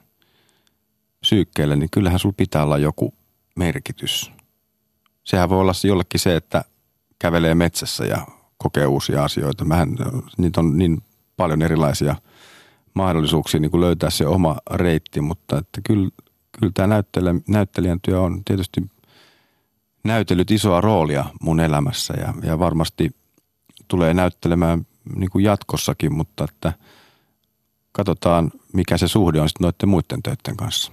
[1.23, 3.13] syykkeelle, niin kyllähän sulla pitää olla joku
[3.55, 4.31] merkitys.
[5.23, 6.63] Sehän voi olla jollekin se, että
[7.19, 9.65] kävelee metsässä ja kokee uusia asioita.
[9.65, 9.95] Mähän,
[10.37, 11.03] niitä on niin
[11.37, 12.15] paljon erilaisia
[12.93, 16.09] mahdollisuuksia niin kuin löytää se oma reitti, mutta että kyllä,
[16.59, 17.03] kyllä tämä
[17.47, 18.81] näyttelijän työ on tietysti
[20.03, 23.11] näytellyt isoa roolia mun elämässä ja, ja varmasti
[23.87, 26.73] tulee näyttelemään niin kuin jatkossakin, mutta että
[27.91, 30.91] katsotaan, mikä se suhde on sitten noiden muiden töiden kanssa.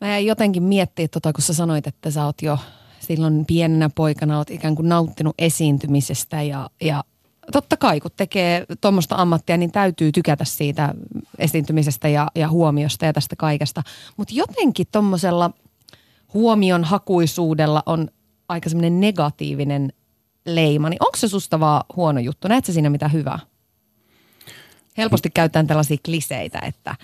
[0.00, 2.58] Mä jäin jotenkin miettiä, tota, kun sä sanoit, että sä oot jo
[3.00, 7.04] silloin pienenä poikana oot ikään kuin nauttinut esiintymisestä ja, ja
[7.52, 10.94] totta kai kun tekee tuommoista ammattia, niin täytyy tykätä siitä
[11.38, 13.82] esiintymisestä ja, ja huomiosta ja tästä kaikesta.
[14.16, 15.50] Mutta jotenkin tuommoisella–
[16.34, 18.08] huomion hakuisuudella on
[18.48, 19.92] aika semmoinen negatiivinen
[20.46, 22.48] leima, niin onko se susta vaan huono juttu?
[22.48, 23.38] Näet sä siinä mitä hyvää?
[24.98, 26.96] Helposti käytetään tällaisia kliseitä, että,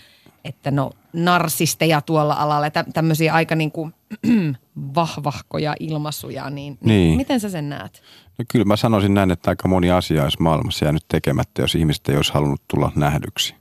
[0.45, 3.95] että no narsisteja tuolla alalla, tä, tämmöisiä aika niin kuin
[4.95, 8.03] vahvahkoja ilmaisuja, niin, niin, niin miten sä sen näet?
[8.39, 12.09] No kyllä mä sanoisin näin, että aika moni asia olisi maailmassa jäänyt tekemättä, jos ihmiset
[12.09, 13.55] ei olisi halunnut tulla nähdyksi.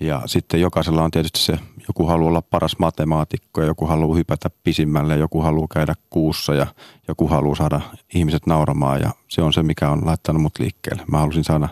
[0.00, 1.58] Ja sitten jokaisella on tietysti se,
[1.88, 6.66] joku haluaa olla paras matemaatikko ja joku haluaa hypätä pisimmälle, joku haluaa käydä kuussa ja
[7.08, 7.80] joku haluaa saada
[8.14, 11.02] ihmiset nauramaan ja se on se, mikä on laittanut mut liikkeelle.
[11.10, 11.68] Mä halusin saada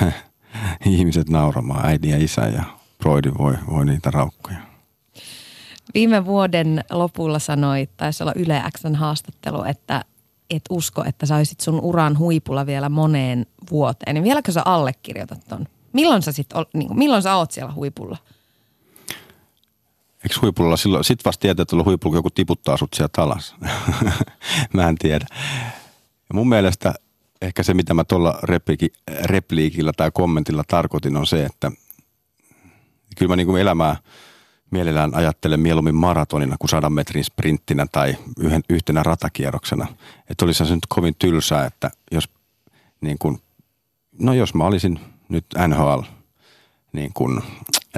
[0.86, 2.62] ihmiset nauramaan, äiti ja isä ja
[2.98, 4.58] Broidi voi, voi niitä raukkoja.
[5.94, 10.04] Viime vuoden lopulla sanoi, taisi olla Yle Xn haastattelu, että
[10.50, 14.14] et usko, että sä olisit sun uran huipulla vielä moneen vuoteen.
[14.14, 15.66] Niin vieläkö sä allekirjoitat ton?
[15.92, 18.16] Milloin sä, sit, niin kuin, milloin sä oot siellä huipulla?
[20.24, 23.54] Eikö huipulla silloin, sit vasta tietää, että huipulla joku tiputtaa sut sieltä alas?
[24.74, 25.26] Mä en tiedä.
[26.28, 26.94] Ja mun mielestä
[27.42, 31.72] ehkä se, mitä mä tuolla repliiki, repliikillä tai kommentilla tarkoitin, on se, että
[33.18, 33.96] kyllä mä niin kuin elämää
[34.70, 39.86] mielellään ajattelen mieluummin maratonina kuin sadan metrin sprinttinä tai yhden, yhtenä ratakierroksena.
[40.30, 42.28] Että olisi se nyt kovin tylsää, että jos
[43.00, 43.42] niin kuin,
[44.18, 46.00] no jos mä olisin nyt NHL
[46.92, 47.42] niin kuin,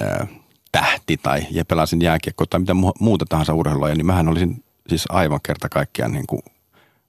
[0.01, 0.27] ää,
[0.73, 5.41] tähti tai ja pelasin jääkiekkoa tai mitä muuta tahansa urheilua, niin mähän olisin siis aivan
[5.43, 6.43] kerta kaikkiaan niin kuin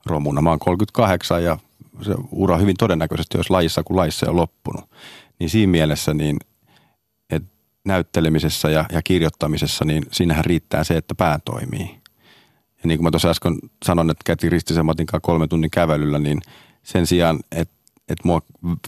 [0.05, 0.41] romuna.
[0.41, 1.57] Mä oon 38 ja
[2.01, 4.89] se ura hyvin todennäköisesti, jos lajissa kuin lajissa on loppunut.
[5.39, 6.37] Niin siinä mielessä niin,
[7.29, 7.49] että
[7.85, 11.99] näyttelemisessä ja, ja kirjoittamisessa, niin siinähän riittää se, että pää toimii.
[12.83, 14.85] Ja niin kuin mä tuossa äsken sanon, että käytiin Ristisen
[15.21, 16.41] kolmen tunnin kävelyllä, niin
[16.83, 17.75] sen sijaan, että
[18.09, 18.41] että mua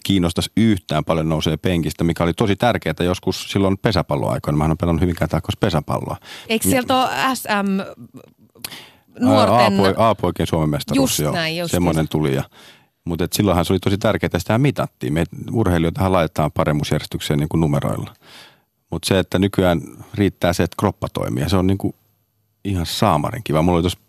[0.03, 4.57] kiinnostaisi yhtään paljon nousee penkistä, mikä oli tosi tärkeää joskus silloin pesäpalloaikoina.
[4.57, 6.17] Mä oon pelannut hyvinkään taakkois pesäpalloa.
[6.47, 8.01] Eikö sieltä ole SM
[9.19, 9.73] nuorten...
[9.97, 11.33] A-poikien Suomen mestaruus, just joo.
[11.33, 12.11] Näin, just semmoinen just.
[12.11, 12.35] tuli.
[12.35, 12.43] Ja,
[13.05, 15.13] mutta et silloinhan se oli tosi tärkeää, että sitä mitattiin.
[15.13, 18.13] Me urheilijoitahan laitetaan paremmuusjärjestykseen niin kuin numeroilla.
[18.91, 19.81] Mutta se, että nykyään
[20.13, 21.43] riittää se, että kroppa toimii.
[21.43, 21.95] Ja se on niin kuin
[22.63, 23.61] ihan saamarin kiva.
[23.61, 23.99] Mulla oli tuossa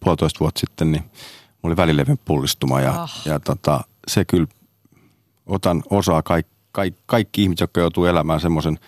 [0.00, 2.80] puolitoista vuotta sitten, niin mulla oli välilevyn pullistuma.
[2.80, 3.10] Ja, oh.
[3.24, 4.46] ja tota, se kyllä
[5.46, 8.78] otan osaa kaikki, kaikki, kaikki ihmiset, jotka joutuu elämään semmoisen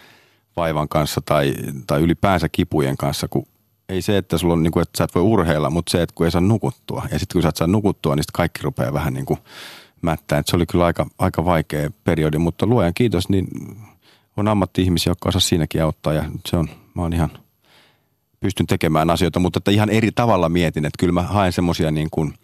[0.57, 1.55] vaivan kanssa tai,
[1.87, 3.47] tai ylipäänsä kipujen kanssa, kun
[3.89, 6.15] ei se, että sulla on niin kuin, että sä et voi urheilla, mutta se, että
[6.15, 7.03] kun ei saa nukuttua.
[7.13, 9.39] Ja sitten kun sä et saa nukuttua, niin kaikki rupeaa vähän niin kuin
[10.03, 10.39] mättää.
[10.39, 13.47] Et se oli kyllä aika, aika vaikea periodi, mutta luojan kiitos, niin
[14.37, 17.31] on ammatti-ihmisiä, jotka osaa siinäkin auttaa ja se on, mä oon ihan,
[18.41, 22.09] pystyn tekemään asioita, mutta että ihan eri tavalla mietin, että kyllä mä haen semmoisia niin
[22.11, 22.35] kuin–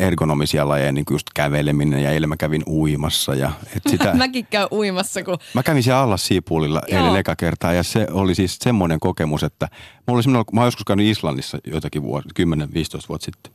[0.00, 3.34] ergonomisia lajeja, niin kuin just käveleminen ja eilen mä kävin uimassa.
[3.34, 5.22] Ja, et sitä, Mäkin käyn uimassa.
[5.22, 5.38] Kun...
[5.54, 9.68] Mä kävin siellä alla Siipuulilla eilen eka kertaa ja se oli siis semmoinen kokemus, että
[10.06, 12.44] mulla oli mä oon joskus käynyt Islannissa joitakin vuosia, 10-15
[13.08, 13.52] vuotta sitten.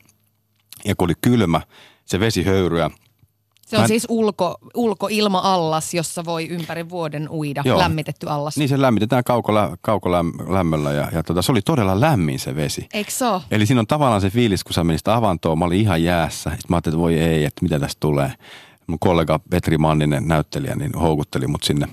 [0.84, 1.60] Ja kun oli kylmä,
[2.04, 2.90] se vesi höyryä,
[3.72, 3.88] se on Mä...
[3.88, 7.78] siis ulko, ulkoilma-allas, jossa voi ympäri vuoden uida, Joo.
[7.78, 8.56] lämmitetty allas.
[8.56, 12.88] Niin se lämmitetään kaukolä, kaukolämmöllä ja, ja tota, se oli todella lämmin se vesi.
[12.92, 16.02] Eikö se Eli siinä on tavallaan se fiilis, kun sä menisit avantoon, mä olin ihan
[16.02, 16.50] jäässä.
[16.50, 18.32] Sitten mä ajattelin, että voi ei, että mitä tästä tulee.
[18.86, 21.88] Mun kollega Petri Manninen, näyttelijä, niin houkutteli mut sinne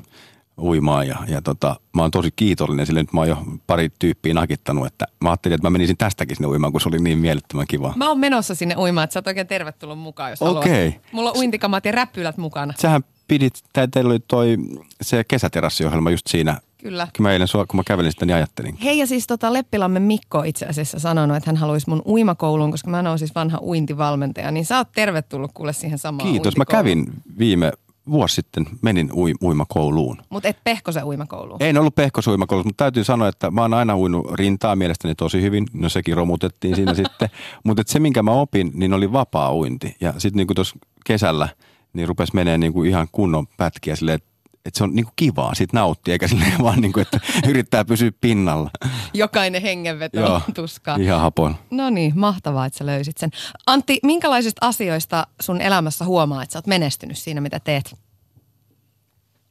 [0.62, 4.34] uimaan ja, ja tota, mä oon tosi kiitollinen, sillä nyt mä oon jo pari tyyppiä
[4.34, 7.67] nakittanut, että mä ajattelin, että mä menisin tästäkin sinne uimaan, kun se oli niin mielettömän
[7.67, 7.93] kiva.
[7.95, 10.88] Mä oon menossa sinne uimaan, että sä oot oikein tervetullut mukaan, jos Okei.
[10.88, 11.00] Okay.
[11.12, 12.74] Mulla on uintikamat ja räppylät mukana.
[12.78, 13.54] Sähän pidit,
[13.91, 14.58] teillä oli toi
[15.02, 17.08] se kesäterassiohjelma just siinä Kyllä.
[17.15, 18.78] Kun mä eilen sua, kun mä kävelin sitä, niin ajattelin.
[18.84, 22.89] Hei ja siis tota Leppilamme Mikko itse asiassa sanonut, että hän haluaisi mun uimakouluun, koska
[22.89, 27.06] mä oon siis vanha uintivalmentaja, niin sä oot tervetullut kuule siihen samaan Kiitos, mä kävin
[27.39, 27.72] viime
[28.12, 30.17] vuosi sitten menin ui, uimakouluun.
[30.30, 31.63] Mutta et Pehkosen uimakouluun?
[31.63, 35.41] En ollut Pehkosen uimakouluun, mutta täytyy sanoa, että mä oon aina uinut rintaa mielestäni tosi
[35.41, 35.67] hyvin.
[35.74, 37.30] No sekin romutettiin siinä sitten.
[37.63, 39.95] Mutta se, minkä mä opin, niin oli vapaa uinti.
[40.02, 41.50] Ja sitten niin tuossa kesällä
[41.93, 44.19] niin rupesi menee niin kuin ihan kunnon pätkiä silleen,
[44.65, 48.69] että se on niinku kivaa, siitä nauttii, eikä silleen vaan niinku, että yrittää pysyä pinnalla.
[49.13, 50.98] Jokainen hengenveto Joo, tuskaa.
[51.00, 51.56] ihan hapon.
[51.72, 53.30] No niin, mahtavaa, että sä löysit sen.
[53.67, 57.95] Antti, minkälaisista asioista sun elämässä huomaa, että sä oot menestynyt siinä, mitä teet?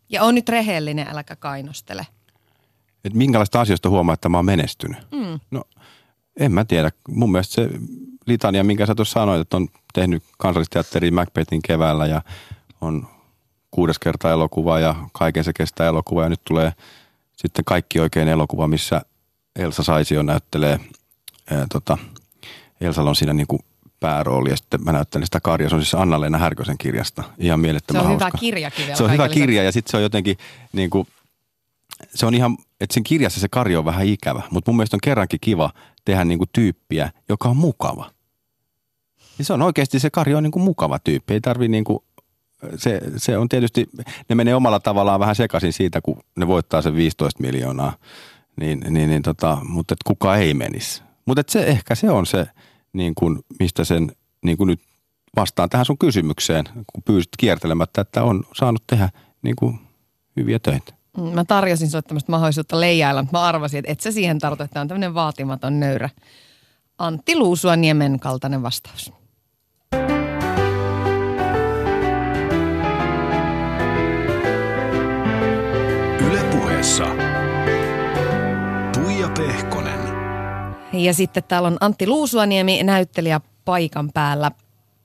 [0.08, 2.06] Ja on nyt rehellinen, äläkä kainostele.
[3.04, 4.98] Et minkälaista asioista huomaa, että mä oon menestynyt?
[5.12, 5.40] Mm.
[5.50, 5.64] No,
[6.40, 6.90] en mä tiedä.
[7.08, 7.70] Mun mielestä se
[8.26, 12.22] litania, minkä sä tuossa sanoit, että on tehnyt kansallisteatteriin Macbethin keväällä ja
[12.80, 13.08] on
[13.70, 16.72] kuudes kerta elokuva ja kaiken se kestää elokuva ja nyt tulee
[17.36, 19.02] sitten kaikki oikein elokuva, missä
[19.58, 20.80] Elsa Saisio näyttelee,
[21.50, 21.98] ää, tota,
[22.80, 23.60] Elsalla on siinä niin kuin
[24.00, 25.68] päärooli ja sitten mä näyttelen sitä Karja.
[25.68, 27.24] Se on siis Anna-Leena Härkösen kirjasta.
[27.38, 28.26] Ihan mielettömän Se on hauska.
[28.26, 30.36] hyvä kirjakin Se on hyvä kirja ja sitten se on jotenkin
[30.72, 31.08] niin kuin,
[32.14, 35.00] se on ihan, että sen kirjassa se Karja on vähän ikävä, mutta mun mielestä on
[35.00, 35.70] kerrankin kiva
[36.04, 38.10] tehdä niin kuin tyyppiä, joka on mukava.
[39.38, 41.34] Ja se on oikeasti se Karja on niin kuin mukava tyyppi.
[41.34, 41.98] Ei tarvi niin kuin
[42.76, 43.88] se, se on tietysti,
[44.28, 47.92] ne menee omalla tavallaan vähän sekaisin siitä, kun ne voittaa sen 15 miljoonaa,
[48.60, 51.02] niin, niin, niin tota, mutta et kuka ei menisi.
[51.26, 52.46] Mutta se ehkä se on se,
[52.92, 54.12] niin kuin, mistä sen
[54.44, 54.80] niin kuin nyt
[55.36, 59.08] vastaan tähän sun kysymykseen, kun pyysit kiertelemättä, että on saanut tehdä
[59.42, 59.78] niin kuin
[60.36, 60.92] hyviä töitä.
[61.16, 64.62] Mm, mä tarjosin sinulle tämmöistä mahdollisuutta leijailla, mutta mä arvasin, että et sä siihen tartu,
[64.62, 66.10] että on tämmöinen vaatimaton nöyrä.
[66.98, 69.12] Antti Luusua Niemen kaltainen vastaus.
[80.98, 84.50] Ja sitten täällä on Antti Luusuaniemi, näyttelijä paikan päällä.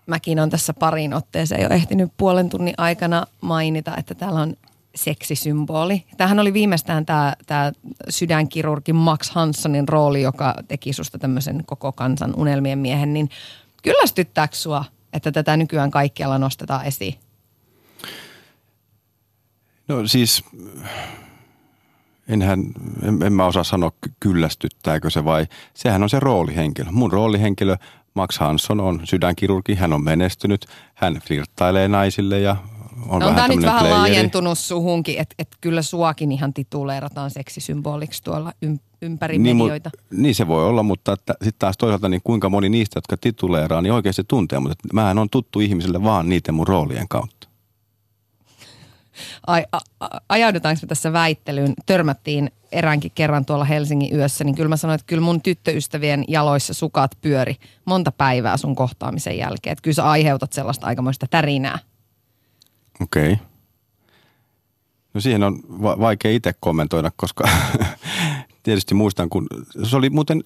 [0.06, 4.54] Mäkin on tässä parin otteeseen jo ehtinyt puolen tunnin aikana mainita, että täällä on
[4.96, 6.04] seksisymboli.
[6.18, 7.72] Tähän oli viimeistään tämä, tämä
[8.10, 13.14] sydänkirurgi Max Hanssonin rooli, joka teki susta tämmöisen koko kansan unelmien miehen.
[13.14, 13.30] Niin
[13.84, 17.16] kyllästyttääkö sua että tätä nykyään kaikkialla nostetaan esiin?
[19.88, 20.44] No siis,
[22.28, 22.64] enhän,
[23.04, 26.92] en, en mä osaa sanoa kyllästyttääkö se vai, sehän on se roolihenkilö.
[26.92, 27.76] Mun roolihenkilö
[28.14, 32.56] Max Hansson on sydänkirurgi, hän on menestynyt, hän flirttailee naisille ja
[33.08, 34.00] on no, vähän tämä nyt vähän playeri.
[34.00, 39.90] laajentunut suhunkin, että et kyllä suakin ihan tituleerataan seksisymboliksi tuolla ym, ympäri Niin, mu- medioita.
[40.12, 43.94] niin se voi olla, mutta sitten taas toisaalta niin kuinka moni niistä, jotka tituleeraa, niin
[43.94, 47.43] oikeasti tuntee, mutta mähän on tuttu ihmisille vaan niiden mun roolien kautta.
[49.48, 51.74] Ai, a, a, ajaudutaanko me tässä väittelyyn?
[51.86, 56.74] Törmättiin eräänkin kerran tuolla Helsingin yössä, niin kyllä mä sanoin, että kyllä mun tyttöystävien jaloissa
[56.74, 59.72] sukat pyöri monta päivää sun kohtaamisen jälkeen.
[59.72, 61.80] Että kyllä sä aiheutat sellaista aikamoista tärinää.
[63.02, 63.34] Okei.
[63.34, 63.46] Okay.
[65.14, 67.50] No siihen on va- vaikea itse kommentoida, koska
[68.64, 69.48] tietysti muistan, kun
[69.84, 70.44] se oli muuten,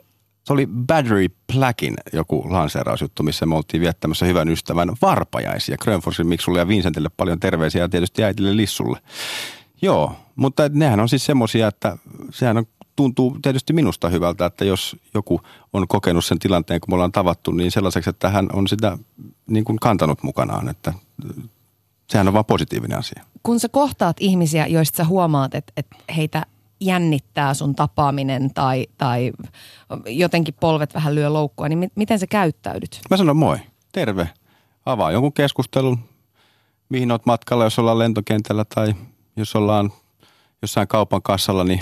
[0.47, 5.77] se oli Battery Blackin joku lanseerausjuttu, missä me oltiin viettämässä hyvän ystävän varpajaisia.
[5.77, 8.99] Grönforsin Miksulle ja Vincentille paljon terveisiä ja tietysti äitille Lissulle.
[9.81, 11.97] Joo, mutta nehän on siis semmoisia, että
[12.29, 15.41] sehän on, tuntuu tietysti minusta hyvältä, että jos joku
[15.73, 18.97] on kokenut sen tilanteen, kun me ollaan tavattu, niin sellaiseksi, että hän on sitä
[19.47, 20.93] niin kuin kantanut mukanaan, että
[22.09, 23.23] sehän on vaan positiivinen asia.
[23.43, 26.45] Kun sä kohtaat ihmisiä, joista sä huomaat, että, että heitä
[26.79, 29.31] jännittää sun tapaaminen tai, tai
[30.05, 33.01] jotenkin polvet vähän lyö loukkua, niin mi- miten sä käyttäydyt?
[33.09, 33.57] Mä sanon moi,
[33.91, 34.29] terve.
[34.85, 35.99] Avaa jonkun keskustelun,
[36.89, 38.93] mihin oot matkalla, jos ollaan lentokentällä tai
[39.35, 39.91] jos ollaan
[40.61, 41.81] jossain kaupan kassalla, niin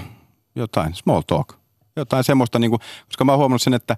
[0.55, 1.53] jotain small talk.
[1.95, 3.97] Jotain semmoista, niin kuin, koska mä oon huomannut sen, että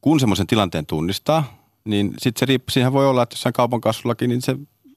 [0.00, 1.44] kun semmoisen tilanteen tunnistaa,
[1.84, 4.56] niin sitten se riippuu, siihen voi olla, että jossain kaupan kassullakin, niin se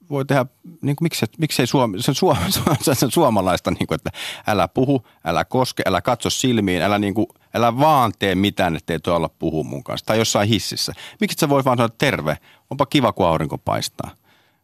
[0.10, 0.46] voi tehdä,
[0.82, 2.38] niin kuin, miksi, miksei Suomi, sen, suom,
[2.94, 4.12] sen suomalaista, niin kuin, että
[4.48, 9.00] älä puhu, älä koske, älä katso silmiin, älä, niin kuin, älä vaan tee mitään, ettei
[9.00, 10.06] tuo olla puhu mun kanssa.
[10.06, 10.94] Tai jossain hississä.
[11.22, 12.38] Miksi sä voi vaan sanoa, terve,
[12.70, 14.12] onpa kiva, kun aurinko paistaa.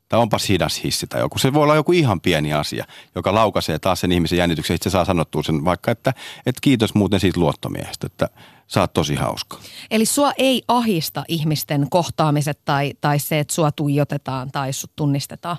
[0.10, 1.40] Tai onpa hidas hissi tai joku.
[1.40, 4.74] Se voi olla joku ihan pieni asia, joka laukaisee taas sen ihmisen jännityksen.
[4.74, 6.14] Sitten se saa sanottua sen vaikka, että,
[6.46, 8.30] että kiitos muuten siitä luottomiehestä, että
[8.68, 9.60] sä oot tosi hauska.
[9.92, 15.58] Eli sua ei ahista ihmisten kohtaamiset tai, tai se, että sua tuijotetaan tai sut tunnistetaan.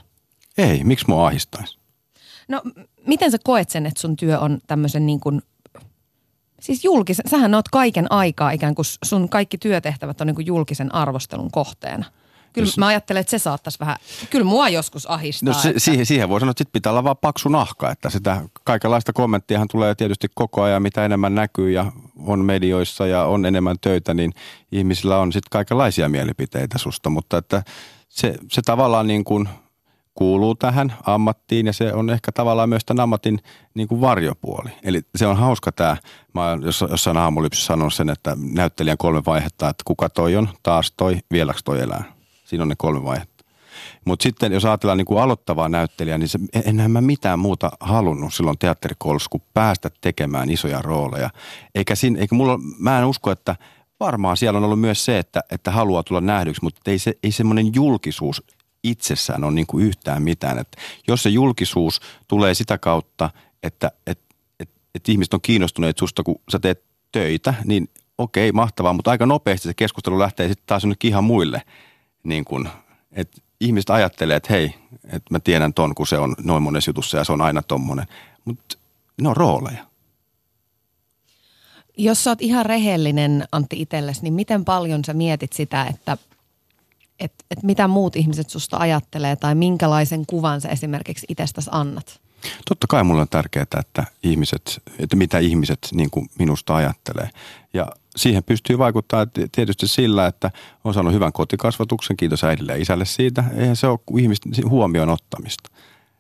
[0.59, 1.79] Ei, miksi mua ahistaisi?
[2.49, 2.63] No
[3.07, 5.43] miten sä koet sen, että sun työ on tämmöisen niin kuin,
[6.61, 10.95] siis julkisen, sähän oot kaiken aikaa ikään kuin sun kaikki työtehtävät on niin kuin julkisen
[10.95, 12.05] arvostelun kohteena.
[12.64, 13.97] Kyllä mä ajattelen, että se saattaisi vähän,
[14.31, 15.55] kyllä mua joskus ahistaa.
[15.55, 18.11] No se, että, siihen, siihen voi sanoa, että sit pitää olla vaan paksu nahka, että
[18.11, 23.47] sitä kaikenlaista kommenttiahan tulee tietysti koko ajan, mitä enemmän näkyy ja on medioissa ja on
[23.47, 24.33] enemmän töitä, niin
[24.73, 27.62] ihmisillä on sitten kaikenlaisia mielipiteitä susta, mutta että
[28.09, 29.49] se, se tavallaan niin kuin
[30.14, 33.38] kuuluu tähän ammattiin ja se on ehkä tavallaan myös tämän ammatin
[33.75, 34.71] niin kuin varjopuoli.
[34.83, 35.97] Eli se on hauska tämä,
[36.35, 40.49] mä oon jossa- jossain aamulypsyssä sanonut sen, että näyttelijän kolme vaihetta, että kuka toi on,
[40.62, 42.15] taas toi, vieläks toi elää.
[42.47, 43.45] Siinä on ne kolme vaihetta.
[44.05, 48.35] Mutta sitten jos ajatellaan niin kuin aloittavaa näyttelijää, niin se, enhän mä mitään muuta halunnut
[48.35, 51.31] silloin teatterikoulussa kuin päästä tekemään isoja rooleja.
[51.75, 53.57] Eikä, siinä, eikä mulla, mä en usko, että
[54.01, 57.33] varmaan siellä on ollut myös se, että, että haluaa tulla nähdyksi, mutta ei, se, ei
[57.33, 58.43] semmoinen julkisuus
[58.85, 60.59] itsessään ole niin kuin yhtään mitään.
[60.59, 60.77] Et
[61.09, 63.31] jos se julkisuus tulee sitä kautta,
[63.63, 64.21] että et,
[64.61, 69.27] et, et ihmiset on kiinnostuneet susta, kun sä teet töitä, niin okei, mahtavaa, mutta aika
[69.27, 71.63] nopeasti se keskustelu lähtee sitten taas jonnekin ihan muille
[72.29, 72.69] niin kuin,
[73.12, 77.17] että ihmiset ajattelee, että hei, että mä tiedän ton, kun se on noin monessa jutussa
[77.17, 78.07] ja se on aina tommonen.
[78.45, 78.77] Mutta
[79.21, 79.87] ne on rooleja.
[81.97, 86.19] Jos sä oot ihan rehellinen Antti itsellesi, niin miten paljon sä mietit sitä, että
[87.21, 92.21] et, et mitä muut ihmiset susta ajattelee tai minkälaisen kuvan sä esimerkiksi itsestäsi annat?
[92.68, 97.31] Totta kai mulle on tärkeää, että ihmiset, että mitä ihmiset niin kuin minusta ajattelee.
[97.75, 100.51] Ja siihen pystyy vaikuttaa tietysti sillä, että
[100.85, 103.44] on saanut hyvän kotikasvatuksen, kiitos äidille ja isälle siitä.
[103.57, 105.70] Eihän se ole ihmisten huomioon ottamista.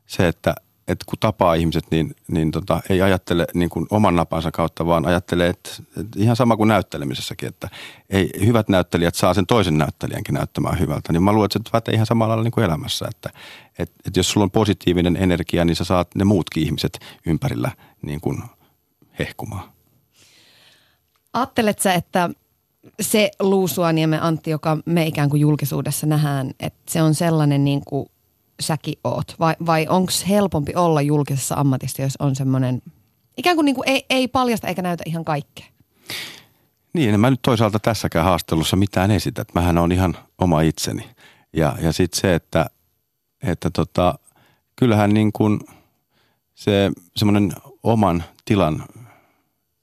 [0.06, 0.54] Se, että,
[0.88, 5.06] että kun tapaa ihmiset, niin, niin tota, ei ajattele niin kuin oman napansa kautta, vaan
[5.06, 5.70] ajattelee, että,
[6.00, 7.68] että ihan sama kuin näyttelemisessäkin, että
[8.10, 11.12] ei, hyvät näyttelijät saa sen toisen näyttelijänkin näyttämään hyvältä.
[11.12, 13.30] Niin mä luulen, että se pätee ihan samalla lailla niin kuin elämässä, että,
[13.78, 17.70] että, että jos sulla on positiivinen energia, niin sä saat ne muutkin ihmiset ympärillä
[18.02, 18.42] niin kuin
[19.18, 19.70] hehkumaan.
[21.32, 22.30] Ajattelet sä, että
[23.00, 28.06] se Luusuaniemen Antti, joka me ikään kuin julkisuudessa nähdään, että se on sellainen niin kuin
[28.60, 29.34] säkin oot?
[29.40, 32.82] Vai, vai onko helpompi olla julkisessa ammatissa, jos on semmoinen,
[33.36, 35.66] ikään kuin, niin kuin ei, ei paljasta eikä näytä ihan kaikkea?
[36.92, 39.44] Niin, en mä nyt toisaalta tässäkään haastelussa mitään esitä.
[39.54, 41.10] Mähän on ihan oma itseni.
[41.52, 42.66] Ja, ja sitten se, että,
[43.42, 44.18] että tota,
[44.76, 45.60] kyllähän niin kuin
[46.54, 47.52] se semmoinen
[47.82, 48.84] oman tilan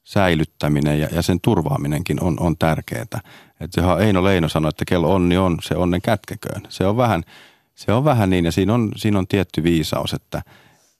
[0.03, 3.01] säilyttäminen ja, ja sen turvaaminenkin on, on tärkeää.
[3.59, 6.61] Että johon Eino Leino sanoi, että kello onni on, se onnen kätkeköön.
[6.69, 7.24] Se on vähän,
[7.76, 10.41] se on vähän niin ja siinä on, siinä on tietty viisaus, että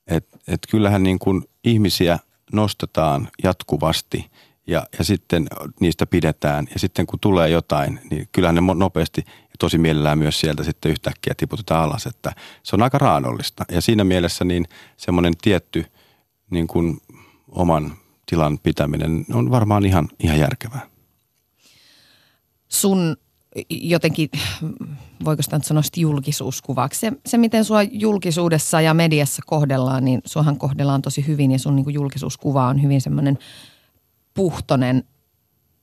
[0.07, 2.19] et, et kyllähän niin kuin ihmisiä
[2.53, 4.32] nostetaan jatkuvasti
[4.67, 5.47] ja, ja sitten
[5.80, 6.67] niistä pidetään.
[6.74, 10.91] Ja sitten kun tulee jotain, niin kyllähän ne nopeasti ja tosi mielellään myös sieltä sitten
[10.91, 12.05] yhtäkkiä tiputetaan alas.
[12.05, 13.65] Että se on aika raadollista.
[13.71, 14.65] Ja siinä mielessä niin
[14.97, 15.86] semmoinen tietty
[16.49, 17.01] niin kuin
[17.47, 20.82] oman tilan pitäminen on varmaan ihan, ihan järkevää.
[22.67, 23.17] Sun
[23.70, 24.30] jotenkin,
[25.26, 30.58] voiko sitä nyt sanoa julkisuuskuvaksi, se, se miten sua julkisuudessa ja mediassa kohdellaan, niin suahan
[30.58, 33.39] kohdellaan tosi hyvin ja sun niin kuin julkisuuskuva on hyvin semmoinen
[34.34, 35.04] puhtonen.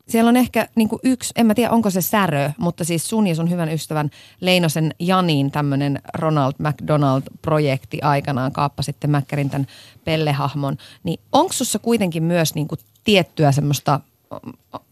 [0.08, 3.26] Siellä on ehkä niin kuin yksi, en mä tiedä onko se särö, mutta siis sun
[3.26, 4.10] ja sun hyvän ystävän
[4.40, 9.66] Leinosen Janin tämmöinen Ronald McDonald-projekti aikanaan kaappasitte Mäkkärin tämän
[10.04, 10.76] Pelle-hahmon.
[11.02, 14.00] Niin onko sussa kuitenkin myös niin kuin tiettyä semmoista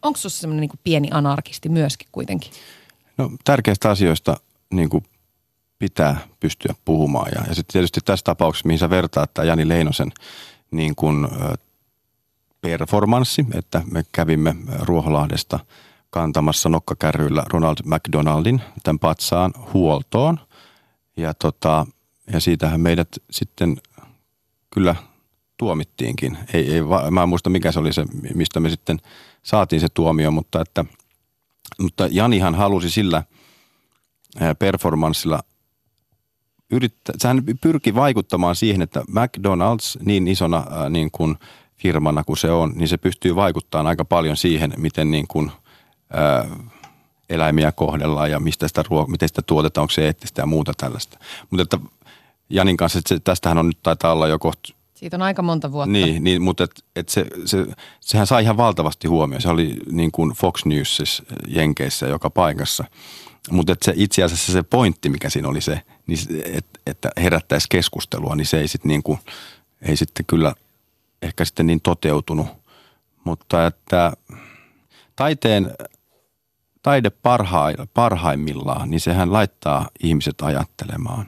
[0.03, 2.51] onko sinussa semmoinen niin pieni anarkisti myöskin kuitenkin?
[3.19, 4.37] No tärkeistä asioista
[4.71, 5.05] niin kuin
[5.79, 7.31] pitää pystyä puhumaan.
[7.35, 10.13] Ja, ja sitten tietysti tässä tapauksessa, mihin sä vertaat tämä Jani Leinosen
[10.71, 11.29] niin kuin,
[12.61, 15.61] performanssi, että me kävimme Ruoholahdesta
[16.11, 20.41] kantamassa nokkakärryillä Ronald McDonaldin tämän patsaan huoltoon.
[21.17, 21.87] Ja, tota,
[22.33, 23.77] ja siitähän meidät sitten
[24.71, 24.95] kyllä
[25.59, 26.39] tuomittiinkin.
[26.55, 26.81] Ei, ei,
[27.11, 28.05] mä en muista mikä se oli se,
[28.35, 28.99] mistä me sitten
[29.43, 30.85] saatiin se tuomio, mutta, että,
[31.81, 33.23] mutta Janihan halusi sillä
[34.59, 35.41] performanssilla
[36.71, 41.37] yrittää, sehän pyrki vaikuttamaan siihen, että McDonald's niin isona niin kuin
[41.77, 45.51] firmana kuin se on, niin se pystyy vaikuttamaan aika paljon siihen, miten niin kuin,
[46.13, 46.49] ää,
[47.31, 51.19] eläimiä kohdellaan ja mistä sitä ruo- miten sitä tuotetaan, onko se eettistä ja muuta tällaista.
[51.51, 51.79] Mutta että
[52.51, 55.73] Janin kanssa, että se, tästähän on nyt taitaa olla jo kohta siitä on aika monta
[55.73, 55.93] vuotta.
[55.93, 57.67] Niin, niin mutta et, et se, se,
[58.01, 59.43] sehän sai ihan valtavasti huomioon.
[59.43, 62.85] Se oli niin kuin Fox Newsissa Jenkeissä joka paikassa.
[63.51, 68.37] Mutta se itse asiassa se pointti, mikä siinä oli se, niin et, että herättäisi keskustelua,
[68.37, 69.19] niin se ei sitten niin kuin,
[69.83, 70.55] ei sitten kyllä
[71.23, 72.47] ehkä sitten niin toteutunut.
[73.25, 74.13] Mutta että
[75.17, 75.71] taiteen,
[76.83, 81.27] taide parha, parhaimmillaan, niin sehän laittaa ihmiset ajattelemaan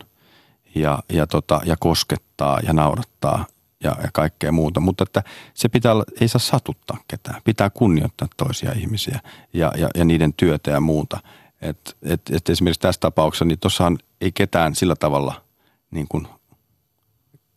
[0.75, 3.47] ja, ja, tota, ja koskettaa ja naurattaa
[3.85, 4.81] ja, ja kaikkea muuta.
[4.81, 5.23] Mutta että
[5.55, 7.41] se pitää, ei saa satuttaa ketään.
[7.45, 9.21] Pitää kunnioittaa toisia ihmisiä
[9.53, 11.21] ja, ja, ja niiden työtä ja muuta.
[11.63, 15.45] Et, et, et esimerkiksi tässä tapauksessa, niin tuossahan ei ketään sillä tavalla
[15.91, 16.29] niin kuin,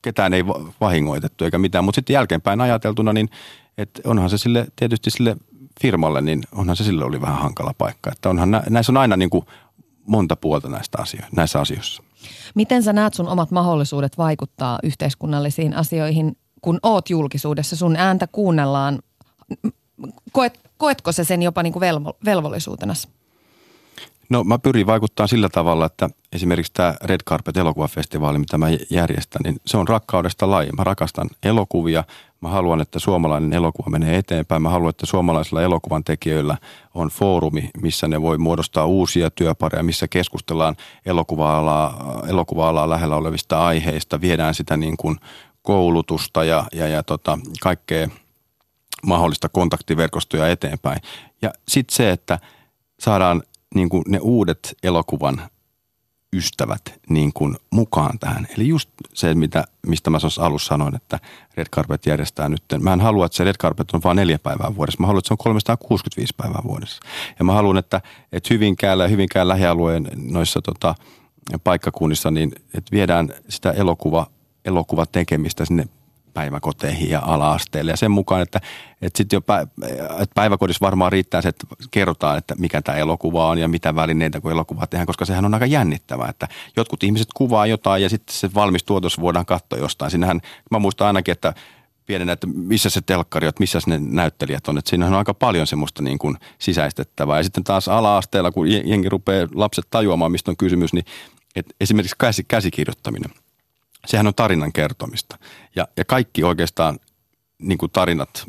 [0.01, 0.45] ketään ei
[0.81, 1.83] vahingoitettu eikä mitään.
[1.83, 3.29] Mutta sitten jälkeenpäin ajateltuna, niin
[3.77, 5.37] että onhan se sille, tietysti sille
[5.81, 8.11] firmalle, niin onhan se sille oli vähän hankala paikka.
[8.11, 9.45] Että onhan, näissä on aina niin kuin
[10.07, 12.03] monta puolta näistä asioista, näissä asioissa.
[12.55, 17.75] Miten sä näet sun omat mahdollisuudet vaikuttaa yhteiskunnallisiin asioihin, kun oot julkisuudessa?
[17.75, 18.99] Sun ääntä kuunnellaan.
[20.31, 22.93] Koet, koetko se sen jopa niin kuin velvo, velvollisuutena?
[24.33, 29.41] No mä pyrin vaikuttaa sillä tavalla, että esimerkiksi tämä Red Carpet elokuvafestivaali, mitä mä järjestän,
[29.43, 30.69] niin se on rakkaudesta laji.
[30.71, 32.03] Mä rakastan elokuvia,
[32.41, 34.61] Mä haluan, että suomalainen elokuva menee eteenpäin.
[34.61, 36.57] Mä haluan, että suomalaisilla elokuvan tekijöillä
[36.93, 40.75] on foorumi, missä ne voi muodostaa uusia työpareja, missä keskustellaan
[41.05, 45.17] elokuva-alaa, elokuva-alaa lähellä olevista aiheista, viedään sitä niin kuin
[45.61, 48.09] koulutusta ja, ja, ja tota, kaikkea
[49.05, 51.01] mahdollista kontaktiverkostoja eteenpäin.
[51.41, 52.39] Ja sitten se, että
[52.99, 53.43] saadaan
[53.75, 55.41] niin kuin ne uudet elokuvan
[56.33, 58.47] ystävät niin kuin mukaan tähän.
[58.57, 61.19] Eli just se, mitä, mistä mä alussa sanoin, että
[61.57, 62.63] Red Carpet järjestää nyt.
[62.79, 65.01] Mä en halua, että se Red Carpet on vain neljä päivää vuodessa.
[65.01, 66.99] Mä haluan, että se on 365 päivää vuodessa.
[67.39, 68.01] Ja mä haluan, että,
[68.31, 70.95] että Hyvinkäällä ja Hyvinkään lähialueen noissa tota,
[71.63, 74.27] paikkakunnissa, niin että viedään sitä elokuva,
[74.65, 75.87] elokuvatekemistä sinne
[76.33, 78.61] päiväkoteihin ja ala-asteelle ja sen mukaan, että,
[79.01, 79.41] että sitten jo
[80.19, 84.41] että päiväkodissa varmaan riittää se, että kerrotaan, että mikä tämä elokuva on ja mitä välineitä
[84.41, 88.35] kun elokuvaa tehdään, koska sehän on aika jännittävää, että jotkut ihmiset kuvaa jotain ja sitten
[88.35, 90.11] se valmis tuotos voidaan katsoa jostain.
[90.11, 91.53] Siinähän, mä muistan ainakin, että
[92.05, 94.77] pienenä, että missä se telkkari on, missä ne näyttelijät on.
[94.77, 97.37] Että siinä on aika paljon semmoista niin kuin sisäistettävää.
[97.37, 101.05] Ja sitten taas ala-asteella, kun jengi rupeaa lapset tajuamaan, mistä on kysymys, niin
[101.55, 103.31] että esimerkiksi käsi, käsikirjoittaminen–
[104.07, 105.37] sehän on tarinan kertomista.
[105.75, 106.99] Ja, ja kaikki oikeastaan
[107.59, 108.45] niin kuin tarinat,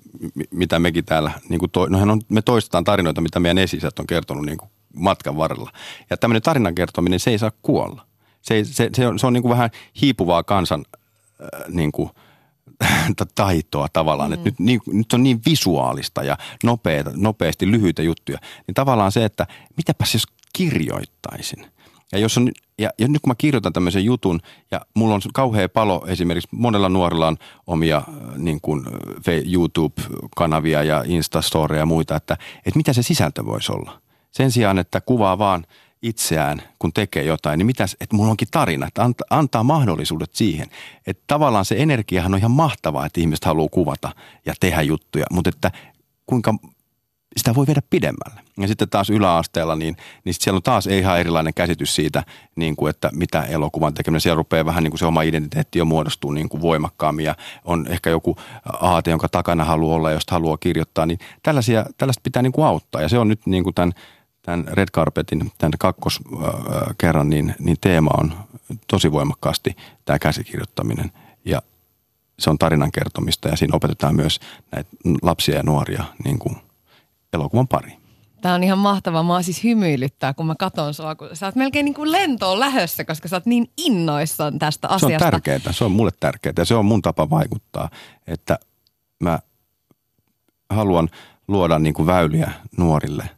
[0.51, 4.07] mitä mekin täällä, niin kuin to, no on, me toistetaan tarinoita, mitä meidän esisät on
[4.07, 5.73] kertonut niin kuin matkan varrella.
[6.11, 8.07] Ja tämmöinen tarinan kertominen, se ei saa kuolla.
[8.43, 12.11] Se, se, se on, se on niin kuin vähän hiipuvaa kansan äh, niin kuin,
[13.35, 14.35] taitoa tavallaan, mm.
[14.35, 19.25] että nyt, niin, nyt on niin visuaalista ja nopeata, nopeasti lyhyitä juttuja, niin tavallaan se,
[19.25, 19.47] että
[19.77, 21.67] mitäpäs jos kirjoittaisin–
[22.15, 24.41] Ja, jos on, ja, ja nyt kun mä kirjoitan tämmöisen jutun
[24.71, 27.37] ja mulla on kauhea palo esimerkiksi, monella nuorilla on
[27.67, 28.05] omia äh,
[28.37, 28.83] niin kuin,
[29.29, 34.01] äh, YouTube-kanavia ja Instastoreja ja muita, että, että mitä se sisältö voisi olla.
[34.31, 35.67] Sen sijaan, että kuvaa vaan
[36.03, 40.69] itseään, kun tekee jotain, niin mitäs, että mulla onkin tarina, että antaa, antaa mahdollisuudet siihen.
[41.07, 44.13] Että tavallaan se energiahan on ihan mahtavaa, että ihmiset haluaa kuvata
[44.47, 45.71] ja tehdä juttuja, mutta että
[46.27, 46.55] kuinka
[47.37, 48.44] sitä voi viedä pidemmälle.
[48.59, 52.25] Ja sitten taas yläasteella, niin, niin siellä on taas ihan erilainen käsitys siitä,
[52.57, 54.21] niin kuin, että mitä elokuvan tekeminen.
[54.21, 57.87] Siellä rupeaa vähän niin kuin se oma identiteetti jo muodostuu niin kuin voimakkaammin ja on
[57.89, 58.37] ehkä joku
[58.81, 61.07] aate, jonka takana haluaa olla, josta haluaa kirjoittaa.
[61.07, 63.93] Niin tällaisia, tällaista pitää niin kuin auttaa ja se on nyt niin kuin tämän,
[64.43, 68.35] tämän Red Carpetin, tämän kakkoskerran, niin, niin teema on
[68.87, 71.13] tosi voimakkaasti tämä käsikirjoittaminen
[71.45, 71.63] ja
[72.39, 74.41] se on tarinan kertomista ja siinä opetetaan myös
[74.73, 74.91] näitä
[75.23, 76.57] lapsia ja nuoria niin kuin
[77.33, 78.04] elokuvan pari.
[78.45, 79.23] Tämä on ihan mahtavaa.
[79.23, 83.05] Mä siis hymyilyttää, kun mä katon sua, kun sä oot melkein niin kuin lentoon lähössä,
[83.05, 85.19] koska sä oot niin innoissaan tästä asiasta.
[85.19, 87.91] Se on tärkeää, se on mulle tärkeää ja se on mun tapa vaikuttaa,
[88.27, 88.59] että
[89.23, 89.39] mä
[90.71, 91.09] haluan
[91.49, 93.31] luoda niin kuin väyliä nuorille,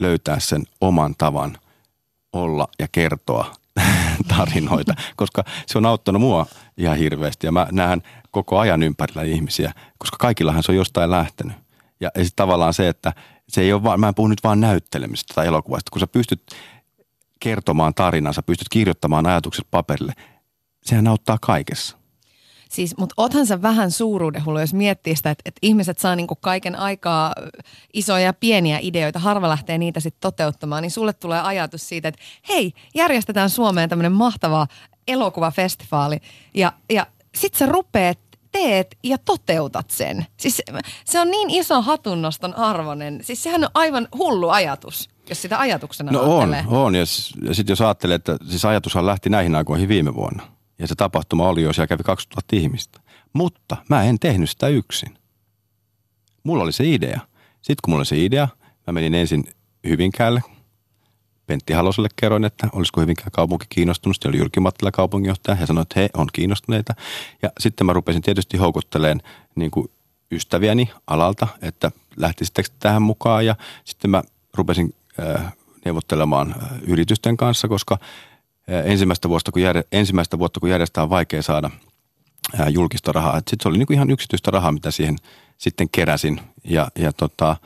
[0.00, 1.58] löytää sen oman tavan
[2.32, 3.52] olla ja kertoa
[4.36, 9.72] tarinoita, koska se on auttanut mua ihan hirveästi ja mä näen koko ajan ympärillä ihmisiä,
[9.98, 11.56] koska kaikillahan se on jostain lähtenyt.
[12.00, 13.12] Ja, ja sitten tavallaan se, että
[13.52, 16.42] se ei ole vaan, mä en puhu nyt vaan näyttelemistä tai elokuvasta, kun sä pystyt
[17.40, 20.12] kertomaan tarinansa, pystyt kirjoittamaan ajatukset paperille,
[20.82, 21.96] sehän auttaa kaikessa.
[22.68, 26.76] Siis, mutta oothan sä vähän suuruudenhullu, jos miettii sitä, että, että ihmiset saa niinku kaiken
[26.76, 27.34] aikaa
[27.94, 32.20] isoja ja pieniä ideoita, harva lähtee niitä sitten toteuttamaan, niin sulle tulee ajatus siitä, että
[32.48, 34.66] hei, järjestetään Suomeen tämmöinen mahtava
[35.08, 36.18] elokuvafestivaali
[36.54, 38.18] ja, ja sit sä rupeat
[38.52, 40.26] teet ja toteutat sen.
[40.36, 40.62] Siis
[41.04, 43.20] se on niin iso hatunnoston arvoinen.
[43.24, 46.64] Siis sehän on aivan hullu ajatus, jos sitä ajatuksena No ajattelee.
[46.66, 46.94] on, on.
[46.94, 47.04] Ja,
[47.42, 50.42] ja sitten jos ajattelee, että siis ajatushan lähti näihin aikoihin viime vuonna.
[50.78, 53.00] Ja se tapahtuma oli jo, siellä kävi 2000 ihmistä.
[53.32, 55.18] Mutta mä en tehnyt sitä yksin.
[56.44, 57.20] Mulla oli se idea.
[57.54, 58.48] Sitten kun mulla oli se idea,
[58.86, 59.44] mä menin ensin
[59.88, 60.42] Hyvinkäälle
[61.46, 64.16] Pentti Haloselle kerroin, että olisiko Hyvinkään kaupunki kiinnostunut.
[64.16, 66.94] Sitten oli Jyrki Mattila kaupunginjohtaja ja sanoi, että he on kiinnostuneita.
[67.42, 69.22] Ja sitten mä rupesin tietysti houkutteleen
[69.54, 69.90] niin kuin
[70.32, 73.46] ystäviäni alalta, että lähtisittekö tähän mukaan.
[73.46, 74.22] Ja sitten mä
[74.54, 75.52] rupesin äh,
[75.84, 81.10] neuvottelemaan äh, yritysten kanssa, koska äh, ensimmäistä, vuotta, kun järje, ensimmäistä vuotta, kun järjestää on
[81.10, 81.70] vaikea saada
[82.60, 83.38] äh, julkista rahaa.
[83.38, 85.16] Sitten se oli niin kuin ihan yksityistä rahaa, mitä siihen
[85.58, 86.40] sitten keräsin.
[86.64, 87.56] Ja, ja tota,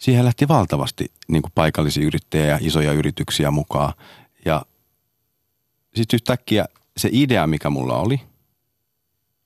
[0.00, 3.92] siihen lähti valtavasti niin kuin paikallisia yrittäjiä ja isoja yrityksiä mukaan.
[4.44, 4.62] Ja
[5.94, 6.64] sitten yhtäkkiä
[6.96, 8.20] se idea, mikä mulla oli,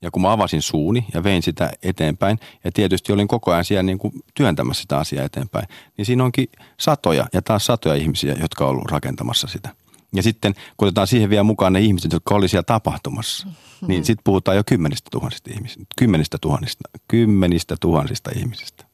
[0.01, 3.83] ja kun mä avasin suuni ja vein sitä eteenpäin, ja tietysti olin koko ajan siellä
[3.83, 6.47] niin kuin työntämässä sitä asiaa eteenpäin, niin siinä onkin
[6.79, 9.69] satoja ja taas satoja ihmisiä, jotka on ollut rakentamassa sitä.
[10.13, 13.87] Ja sitten kun otetaan siihen vielä mukaan ne ihmiset, jotka oli siellä tapahtumassa, mm-hmm.
[13.87, 15.85] niin sitten puhutaan jo kymmenistä tuhansista ihmisistä.
[15.97, 18.84] Kymmenistä tuhansista, kymmenistä tuhansista ihmisistä.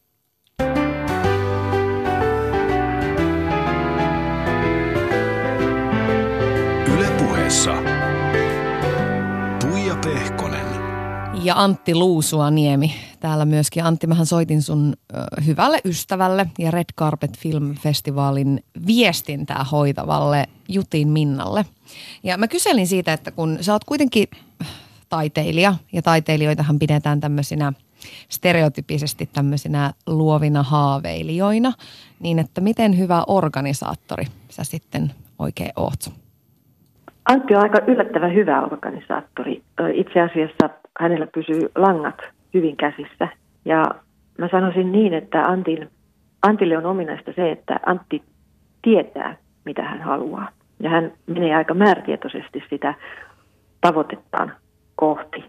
[11.43, 12.93] Ja Antti Luusuaniemi.
[13.19, 13.83] Täällä myöskin.
[13.83, 14.93] Antti, mähän soitin sun
[15.45, 21.65] hyvälle ystävälle ja Red Carpet Film Festivaalin viestintää hoitavalle Jutin Minnalle.
[22.23, 24.27] Ja mä kyselin siitä, että kun sä oot kuitenkin
[25.09, 27.73] taiteilija ja taiteilijoitahan pidetään tämmöisinä
[28.29, 31.73] stereotypisesti tämmöisinä luovina haaveilijoina,
[32.19, 36.11] niin että miten hyvä organisaattori sä sitten oikein oot?
[37.25, 39.63] Antti on aika yllättävän hyvä organisaattori.
[39.93, 42.21] Itse asiassa hänellä pysyy langat
[42.53, 43.27] hyvin käsissä.
[43.65, 43.85] Ja
[44.37, 45.89] mä sanoisin niin, että Antin,
[46.41, 48.23] Antille on ominaista se, että Antti
[48.81, 49.35] tietää,
[49.65, 50.49] mitä hän haluaa.
[50.79, 52.93] Ja hän menee aika määrätietoisesti sitä
[53.81, 54.51] tavoitettaan
[54.95, 55.45] kohti.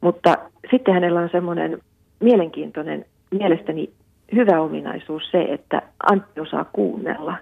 [0.00, 0.38] Mutta
[0.70, 1.78] sitten hänellä on semmoinen
[2.20, 3.90] mielenkiintoinen, mielestäni
[4.34, 7.36] hyvä ominaisuus se, että Antti osaa kuunnella.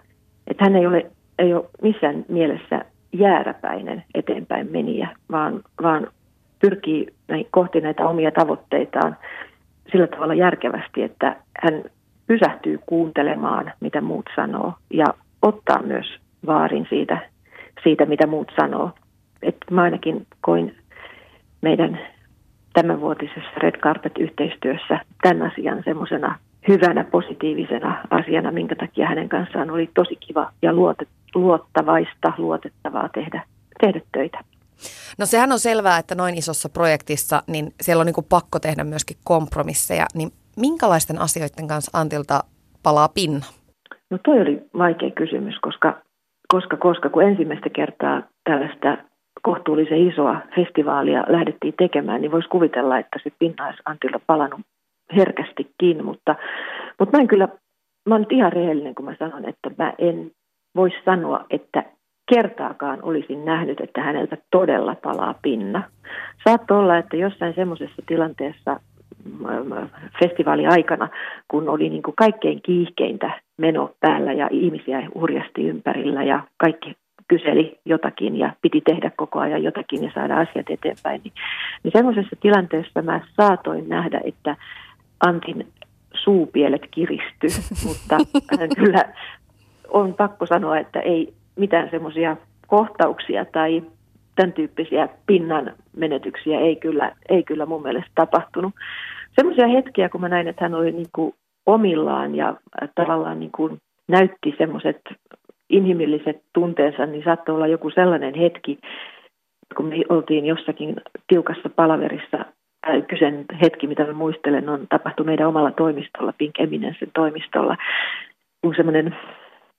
[0.46, 6.06] Että hän ei ole, ei ole missään mielessä jääräpäinen eteenpäin meniä, vaan, vaan
[6.60, 7.06] pyrkii
[7.50, 9.16] kohti näitä omia tavoitteitaan
[9.92, 11.84] sillä tavalla järkevästi, että hän
[12.26, 15.04] pysähtyy kuuntelemaan, mitä muut sanoo, ja
[15.42, 16.06] ottaa myös
[16.46, 17.30] vaarin siitä,
[17.82, 18.90] siitä mitä muut sanoo.
[19.42, 20.76] Et mä ainakin koin
[21.60, 21.98] meidän
[22.72, 26.38] tämänvuotisessa Red Carpet-yhteistyössä tämän asian semmoisena
[26.68, 33.42] hyvänä, positiivisena asiana, minkä takia hänen kanssaan oli tosi kiva ja luotet, luottavaista, luotettavaa tehdä,
[33.80, 34.38] tehdä töitä.
[35.18, 39.16] No sehän on selvää, että noin isossa projektissa, niin siellä on niin pakko tehdä myöskin
[39.24, 40.06] kompromisseja.
[40.14, 42.44] Niin minkälaisten asioiden kanssa Antilta
[42.82, 43.46] palaa pinna?
[44.10, 46.02] No toi oli vaikea kysymys, koska
[46.52, 48.98] koska, koska kun ensimmäistä kertaa tällaista
[49.42, 54.60] kohtuullisen isoa festivaalia lähdettiin tekemään, niin voisi kuvitella, että se pinna olisi Antilla palannut
[55.16, 56.36] herkästikin, mutta,
[56.98, 57.48] mutta mä en kyllä,
[58.08, 60.30] mä oon nyt ihan rehellinen, kun mä sanon, että mä en
[60.76, 61.84] voi sanoa, että
[62.34, 65.82] kertaakaan olisin nähnyt, että häneltä todella palaa pinna.
[66.44, 68.80] Saattoi olla, että jossain semmoisessa tilanteessa
[70.22, 71.08] festivaaliaikana,
[71.48, 76.96] kun oli niin kuin kaikkein kiihkeintä meno päällä ja ihmisiä hurjasti ympärillä ja kaikki
[77.28, 81.20] kyseli jotakin ja piti tehdä koko ajan jotakin ja saada asiat eteenpäin.
[81.24, 81.34] Niin,
[81.82, 84.56] niin semmoisessa tilanteessa mä saatoin nähdä, että
[85.26, 85.66] Antin
[86.14, 87.46] suupielet kiristy,
[87.86, 88.16] mutta
[88.76, 89.04] kyllä
[89.88, 92.36] on pakko sanoa, että ei mitään semmoisia
[92.66, 93.82] kohtauksia tai
[94.36, 98.74] tämän tyyppisiä pinnan menetyksiä ei kyllä, ei kyllä mun mielestä tapahtunut.
[99.32, 101.34] Semmoisia hetkiä, kun mä näin, että hän oli niin kuin
[101.66, 102.54] omillaan ja
[102.94, 103.78] tavallaan niin kuin
[104.08, 105.00] näytti semmoiset
[105.70, 108.78] inhimilliset tunteensa, niin saattoi olla joku sellainen hetki,
[109.76, 110.96] kun me oltiin jossakin
[111.26, 112.44] tiukassa palaverissa.
[113.08, 117.76] Kysen hetki, mitä mä muistelen, on tapahtu meidän omalla toimistolla, Pink Eminencen toimistolla.
[118.62, 119.16] Kun semmoinen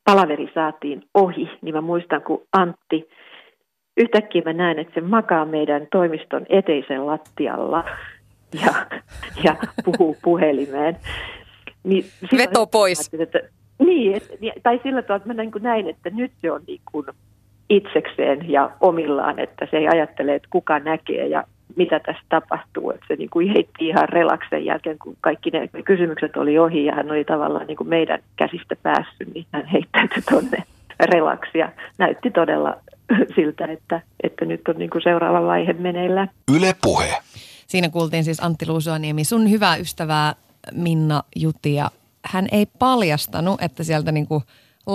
[0.10, 3.10] palaveri saatiin ohi, niin mä muistan, kun Antti,
[3.98, 7.84] yhtäkkiä mä näen, että se makaa meidän toimiston eteisen lattialla
[8.66, 8.74] ja,
[9.44, 9.56] ja
[9.86, 10.98] puhuu puhelimeen.
[11.84, 12.06] Niin
[12.38, 13.10] Veto pois.
[13.20, 13.40] Että,
[13.80, 17.06] niin, et, tai sillä tavalla, että mä niin näin, että nyt se on niin kuin
[17.70, 21.44] itsekseen ja omillaan, että se ei ajattele, että kuka näkee ja
[21.80, 22.92] mitä tässä tapahtuu.
[22.92, 26.96] Että se niin kuin heitti ihan relaksen jälkeen, kun kaikki ne kysymykset oli ohi ja
[26.96, 30.64] hän oli tavallaan niin kuin meidän käsistä päässyt, niin hän heittäytyi tuonne
[31.00, 31.72] relaksia.
[31.98, 32.78] Näytti todella
[33.36, 36.30] siltä, että, että nyt on niin kuin seuraava vaihe meneillään.
[36.56, 37.18] Yle Puhe.
[37.68, 40.36] Siinä kuultiin siis Antti Luusuaniemi, sun hyvää ystävää
[40.72, 41.92] Minna Juti ja
[42.26, 44.44] hän ei paljastanut, että sieltä niin kuin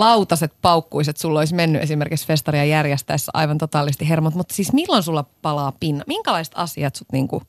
[0.01, 5.24] lautaset paukkuiset sulla olisi mennyt esimerkiksi festaria järjestäessä aivan totaalisti hermot, mutta siis milloin sulla
[5.42, 6.05] palaa pinna?
[6.07, 7.45] Minkälaiset asiat sut niin kuin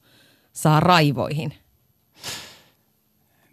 [0.53, 1.53] saa raivoihin?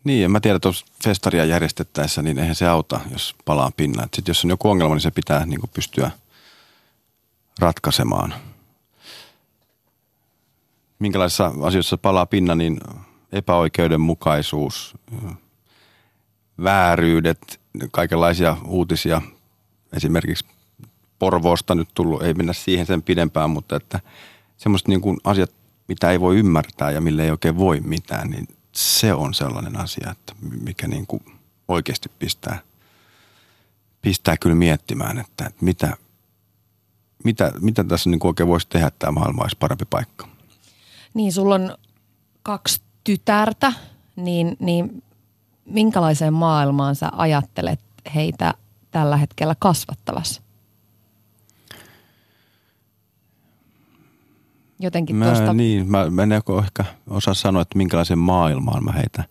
[0.05, 4.03] Niin, en mä tiedä, tuossa festaria järjestettäessä, niin eihän se auta, jos palaa pinna.
[4.03, 6.11] Sitten jos on joku ongelma, niin se pitää niin kuin pystyä
[7.59, 8.35] ratkaisemaan.
[10.99, 12.81] Minkälaisissa asioissa palaa pinna, niin
[13.33, 14.95] epäoikeudenmukaisuus,
[16.63, 19.23] vääryydet, kaikenlaisia uutisia,
[19.97, 20.45] esimerkiksi
[21.19, 24.01] Porvoosta nyt tullut, ei mennä siihen sen pidempään, mutta että
[24.57, 25.51] semmoiset niin kuin asiat,
[25.89, 30.11] mitä ei voi ymmärtää ja mille ei oikein voi mitään, niin se on sellainen asia,
[30.11, 31.25] että mikä niin kuin
[31.69, 32.59] oikeasti pistää,
[34.03, 35.97] pistää kyllä miettimään, että, että mitä,
[37.25, 40.29] mitä, mitä tässä niin kuin oikein voisi tehdä, että tämä maailma olisi parempi paikka.
[41.15, 41.77] Niin, sulla on
[42.43, 43.73] kaksi tytärtä,
[44.17, 45.03] niin, niin
[45.65, 47.81] minkälaiseen maailmaan sä ajattelet
[48.15, 48.55] heitä
[48.91, 50.43] tällä hetkellä kasvattavassa?
[54.81, 55.53] Jotenkin mä, tuosta...
[55.53, 59.25] Niin, mä, mä en ehkä osaa sanoa, että minkälaisen maailmaan mä heitä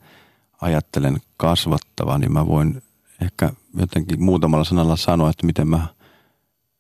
[0.62, 2.84] ajattelen kasvattava, niin mä voin
[3.22, 5.88] ehkä jotenkin muutamalla sanalla sanoa, että miten mä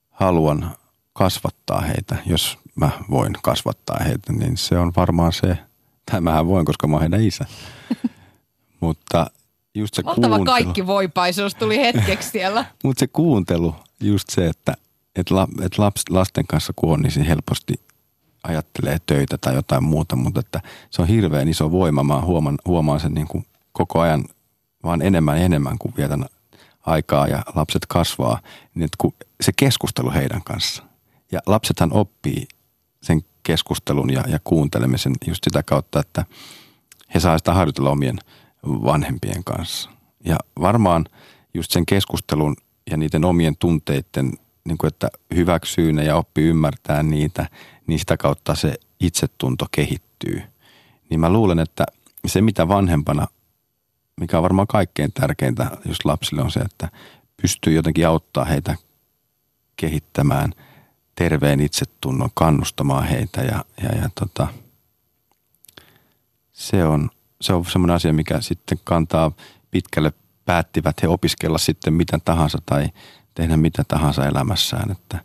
[0.09, 0.71] haluan
[1.13, 5.57] kasvattaa heitä, jos mä voin kasvattaa heitä, niin se on varmaan se,
[6.11, 7.45] tai mähän voin, koska mä oon heidän isä.
[8.81, 9.31] Mutta
[9.75, 10.45] just se Valtava kuuntelu.
[10.45, 12.65] kaikki voipaisuus tuli hetkeksi siellä.
[12.83, 14.73] Mutta se kuuntelu, just se, että
[15.15, 17.73] et la, et laps, lasten kanssa kun on, niin se helposti
[18.43, 22.03] ajattelee töitä tai jotain muuta, mutta että se on hirveän iso voima.
[22.03, 24.25] Mä huomaan, huomaan sen niin kuin koko ajan
[24.83, 26.25] vaan enemmän ja enemmän, kun vietän
[26.85, 28.39] aikaa ja lapset kasvaa,
[28.75, 30.83] niin että kun se keskustelu heidän kanssa.
[31.31, 32.47] Ja lapsethan oppii
[33.01, 36.25] sen keskustelun ja, ja kuuntelemisen just sitä kautta, että
[37.13, 38.19] he saa sitä harjoitella omien
[38.65, 39.89] vanhempien kanssa.
[40.25, 41.05] Ja varmaan
[41.53, 42.55] just sen keskustelun
[42.91, 44.33] ja niiden omien tunteiden,
[44.65, 47.49] niin kuin että hyväksyy ne ja oppii ymmärtää niitä,
[47.87, 50.41] niin sitä kautta se itsetunto kehittyy.
[51.09, 51.85] Niin mä luulen, että
[52.25, 53.27] se mitä vanhempana,
[54.19, 56.89] mikä on varmaan kaikkein tärkeintä just lapsille on se, että
[57.41, 58.75] pystyy jotenkin auttaa heitä
[59.75, 60.53] kehittämään
[61.15, 64.47] terveen itsetunnon, kannustamaan heitä ja, ja, ja tota,
[66.53, 67.09] se on,
[67.41, 69.31] se on semmoinen asia, mikä sitten kantaa
[69.71, 70.13] pitkälle
[70.45, 72.89] päättivät he opiskella sitten mitä tahansa tai
[73.33, 74.91] tehdä mitä tahansa elämässään.
[74.91, 75.19] Että,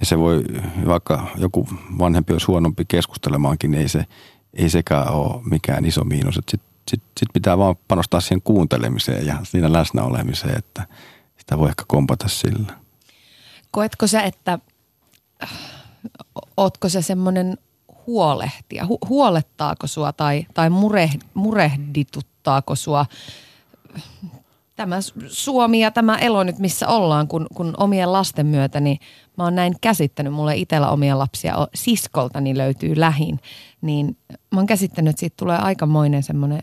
[0.00, 0.44] ja se voi,
[0.86, 4.04] vaikka joku vanhempi olisi huonompi keskustelemaankin, niin ei, se,
[4.54, 6.34] ei sekään ole mikään iso miinus.
[6.34, 6.60] Sitten
[6.90, 10.86] sit, sit pitää vaan panostaa siihen kuuntelemiseen ja siinä läsnä olemiseen, että
[11.38, 12.72] sitä voi ehkä kompata sillä.
[13.70, 14.58] Koetko sä, että
[16.56, 17.58] ootko se semmoinen
[18.08, 18.84] huolehtija?
[18.84, 23.06] Hu- huolettaako sua tai, tai mure, murehdituttaako sua
[24.76, 24.96] tämä
[25.28, 28.98] Suomi ja tämä elo nyt missä ollaan, kun, kun omien lasten myötä, niin
[29.38, 33.40] mä oon näin käsittänyt, mulle itsellä omia lapsia siskolta, niin löytyy lähin,
[33.80, 34.16] niin
[34.54, 36.62] mä oon käsittänyt, että siitä tulee aikamoinen semmoinen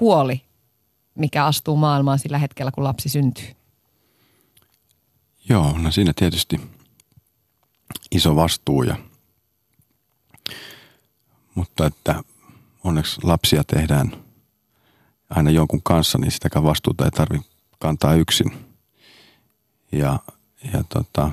[0.00, 0.42] huoli,
[1.14, 3.48] mikä astuu maailmaan sillä hetkellä, kun lapsi syntyy.
[5.48, 6.60] Joo, no siinä tietysti
[8.10, 8.96] iso vastuu ja
[11.56, 12.24] mutta että
[12.84, 14.12] onneksi lapsia tehdään
[15.30, 17.48] aina jonkun kanssa, niin sitäkään vastuuta ei tarvitse
[17.78, 18.52] kantaa yksin.
[19.92, 20.18] Ja,
[20.72, 21.30] ja tota,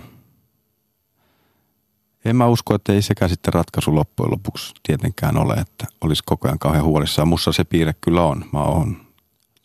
[2.26, 6.48] en mä usko, että ei sekään sitten ratkaisu loppujen lopuksi tietenkään ole, että olisi koko
[6.48, 7.28] ajan kauhean huolissaan.
[7.28, 8.46] Mussa se piirre kyllä on.
[8.54, 9.06] Mä oon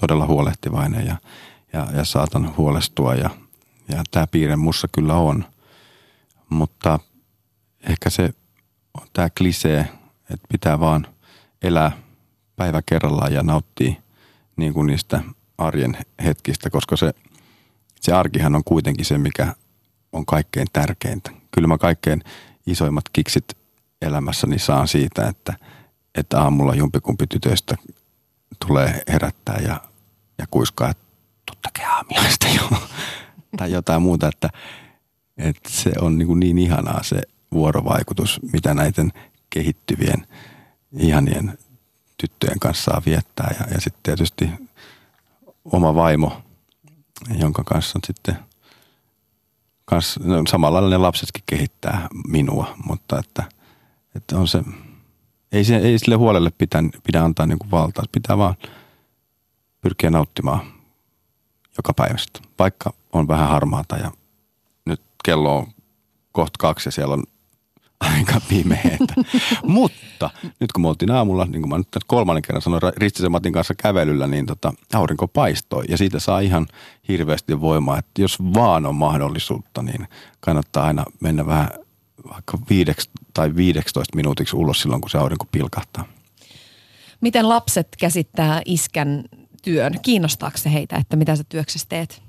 [0.00, 1.16] todella huolehtivainen ja,
[1.72, 3.30] ja, ja saatan huolestua ja,
[3.88, 5.44] ja tämä piirre mussa kyllä on.
[6.48, 6.98] Mutta
[7.88, 8.34] ehkä se
[8.94, 9.88] on tämä klisee,
[10.31, 11.07] että pitää vaan
[11.62, 11.93] elää
[12.57, 13.93] päivä kerrallaan ja nauttia
[14.57, 15.20] niin kuin niistä
[15.59, 17.14] arjen hetkistä, koska se,
[18.01, 19.55] se arkihan on kuitenkin se, mikä
[20.12, 21.31] on kaikkein tärkeintä.
[21.51, 22.22] Kyllä mä kaikkein
[22.66, 23.45] isoimmat kiksit
[24.03, 25.55] elämässäni saan siitä, että,
[26.14, 27.76] että aamulla jompikumpi tytöistä
[28.66, 29.81] tulee herättää ja,
[30.39, 31.09] ja kuiskaa, että
[31.99, 32.79] aamiaista jo.
[33.59, 34.51] tai jotain muuta, että,
[35.37, 37.22] että se on niin, niin ihanaa se
[37.53, 39.12] vuorovaikutus, mitä näiden
[39.51, 40.26] kehittyvien
[40.92, 41.59] ihanien
[42.16, 43.55] tyttöjen kanssa saa viettää.
[43.61, 44.51] Ja, ja sitten tietysti
[45.64, 46.42] oma vaimo,
[47.38, 48.38] jonka kanssa on sitten
[49.84, 53.42] kans, no, samalla ne lapsetkin kehittää minua, mutta että,
[54.14, 54.62] että on se,
[55.53, 58.05] ei, se, ei sille huolelle pidä, pidä antaa niin kuin valtaa.
[58.12, 58.55] Pitää vaan
[59.80, 60.61] pyrkiä nauttimaan
[61.76, 64.12] joka päivästä, vaikka on vähän harmaata ja
[64.84, 65.66] nyt kello on
[66.32, 67.22] kohta kaksi ja siellä on
[68.01, 69.14] aika pimeetä.
[69.62, 70.30] Mutta
[70.61, 73.74] nyt kun me oltiin aamulla, niin kuin mä nyt kolmannen kerran sanoin Ristisen Matin kanssa
[73.74, 76.66] kävelyllä, niin tota, aurinko paistoi ja siitä saa ihan
[77.09, 77.99] hirveästi voimaa.
[77.99, 80.09] Että jos vaan on mahdollisuutta, niin
[80.40, 81.68] kannattaa aina mennä vähän
[82.32, 86.05] vaikka viideksi tai 15 minuutiksi ulos silloin, kun se aurinko pilkahtaa.
[87.20, 89.24] Miten lapset käsittää iskän
[89.62, 90.01] työn?
[90.03, 92.22] Kiinnostaako se heitä, että mitä sä työksessä teet?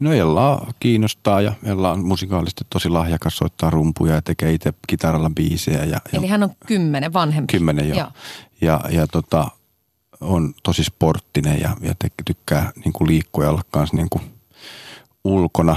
[0.00, 5.30] No Ella kiinnostaa ja Ella on musikaalisesti tosi lahjakas, soittaa rumpuja ja tekee itse kitaralla
[5.30, 5.84] biisejä.
[5.84, 7.52] Ja, Eli hän on kymmenen vanhempi.
[7.52, 7.98] Kymmenen joo.
[7.98, 8.10] joo.
[8.60, 9.50] Ja, ja tota,
[10.20, 14.22] on tosi sporttinen ja, ja te, tykkää niin kuin liikkua ja olla kanssa niin kuin
[15.24, 15.76] ulkona.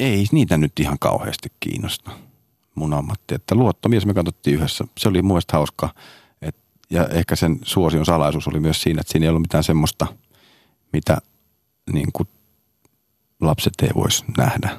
[0.00, 2.10] Ei niitä nyt ihan kauheasti kiinnosta
[2.74, 3.34] mun ammatti.
[3.34, 4.84] Että luottomies me katsottiin yhdessä.
[4.98, 5.94] Se oli mun mielestä hauska.
[6.42, 6.56] Et,
[6.90, 10.06] ja ehkä sen suosion salaisuus oli myös siinä, että siinä ei ollut mitään semmoista,
[10.92, 11.18] mitä
[11.92, 12.28] niin kuin
[13.40, 14.78] lapset ei voisi nähdä.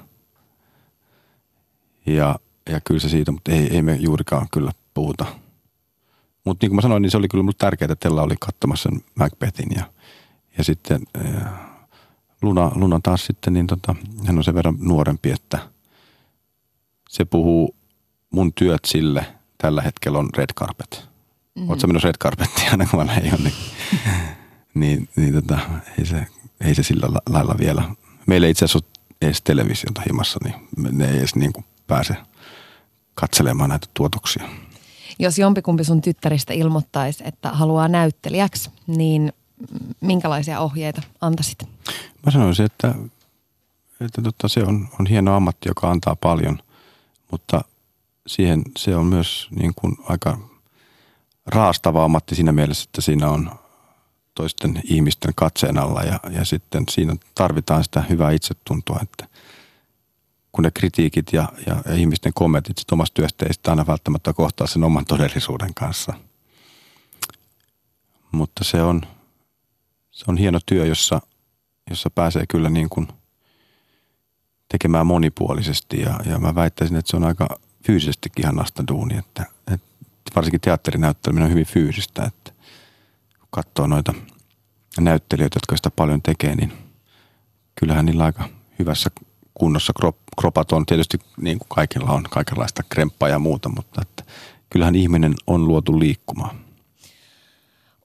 [2.06, 2.40] Ja,
[2.70, 5.26] ja kyllä se siitä, mutta ei, ei me juurikaan kyllä puhuta.
[6.46, 8.90] Mutta niin kuin mä sanoin, niin se oli kyllä mulle tärkeää, että Tella oli katsomassa
[8.90, 9.84] sen Macbethin ja,
[10.58, 11.54] ja sitten äh,
[12.42, 13.96] Luna, Luna taas sitten, niin tota,
[14.26, 15.60] hän on sen verran nuorempi, että
[17.10, 17.76] se puhuu
[18.30, 19.26] mun työt sille
[19.58, 21.10] tällä hetkellä on red carpet.
[21.56, 21.70] Mm-hmm.
[21.70, 23.54] Oletko menossa red carpettiin aina kun mä leijon, niin,
[24.74, 25.60] niin, niin tota,
[26.00, 26.28] ei, se,
[26.62, 27.84] ei se sillä lailla vielä
[28.28, 30.56] meillä ei itse asiassa ole edes televisiota himassa, niin
[30.98, 32.16] ne ei edes niin kuin pääse
[33.16, 34.44] katselemaan näitä tuotoksia.
[35.20, 39.34] Jos jompikumpi sun tyttäristä ilmoittaisi, että haluaa näyttelijäksi, niin
[40.02, 41.64] minkälaisia ohjeita antaisit?
[42.26, 42.96] Mä sanoisin, että,
[44.02, 46.60] että tota, se on, on hieno ammatti, joka antaa paljon,
[47.32, 47.62] mutta
[48.28, 50.38] siihen se on myös niin kuin aika
[51.46, 53.52] raastava ammatti siinä mielessä, että siinä on
[54.38, 59.28] toisten ihmisten katseen alla ja, ja sitten siinä tarvitaan sitä hyvää itsetuntoa, että
[60.52, 64.68] kun ne kritiikit ja, ja, ja ihmisten kommentit sit omasta työstä ei aina välttämättä kohtaa
[64.68, 66.14] sen oman todellisuuden kanssa.
[68.32, 69.02] Mutta se on,
[70.12, 71.22] se on hieno työ, jossa,
[71.90, 73.08] jossa pääsee kyllä niin kuin
[74.70, 79.88] tekemään monipuolisesti ja, ja mä väittäisin, että se on aika fyysisestikin ihanasta duuni, että, että
[80.36, 82.57] varsinkin teatterinäytteleminen on hyvin fyysistä, että
[83.50, 84.14] katsoo noita
[85.00, 86.74] näyttelijöitä, jotka sitä paljon tekee, niin
[87.76, 89.10] kyllähän niillä aika hyvässä
[89.54, 89.94] kunnossa
[90.42, 90.86] kropat on.
[90.86, 94.24] Tietysti niin kuin kaikilla on kaikenlaista kremppaa ja muuta, mutta että
[94.70, 96.60] kyllähän ihminen on luotu liikkumaan.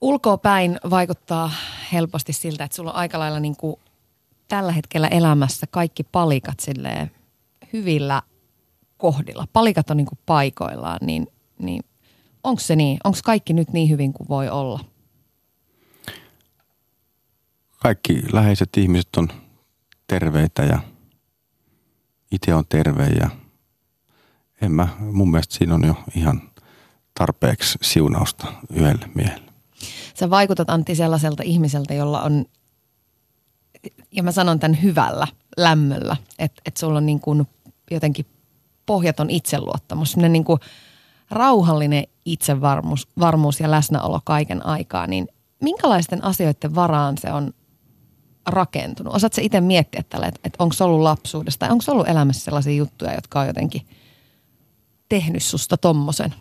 [0.01, 1.51] Ulkoa päin vaikuttaa
[1.93, 3.75] helposti siltä, että sulla on aika lailla niin kuin
[4.47, 7.11] tällä hetkellä elämässä kaikki palikat silleen
[7.73, 8.21] hyvillä
[8.97, 9.47] kohdilla.
[9.53, 11.27] Palikat on niin kuin paikoillaan, niin,
[11.59, 11.83] niin
[12.43, 12.97] onko se niin?
[13.03, 14.79] Onko kaikki nyt niin hyvin kuin voi olla?
[17.83, 19.27] Kaikki läheiset ihmiset on
[20.07, 20.79] terveitä ja
[22.31, 23.29] itse on terve ja
[24.61, 26.41] en mä, mun mielestä siinä on jo ihan
[27.19, 29.51] tarpeeksi siunausta yhdelle miehelle.
[30.13, 32.45] Sä vaikutat Antti sellaiselta ihmiseltä, jolla on
[34.11, 35.27] ja mä sanon tämän hyvällä
[35.57, 37.47] lämmöllä, että, että sulla on niin kuin
[37.91, 38.25] jotenkin
[38.85, 40.59] pohjaton itseluottamus, niin kuin
[41.29, 45.27] rauhallinen itsevarmuus varmuus ja läsnäolo kaiken aikaa, niin
[45.61, 47.53] minkälaisten asioiden varaan se on
[48.45, 49.15] rakentunut?
[49.15, 53.39] Osaatko itse miettiä tällä, että, että onko ollut lapsuudesta onko ollut elämässä sellaisia juttuja, jotka
[53.39, 53.87] on jotenkin
[55.09, 56.33] tehnyt susta tommosen?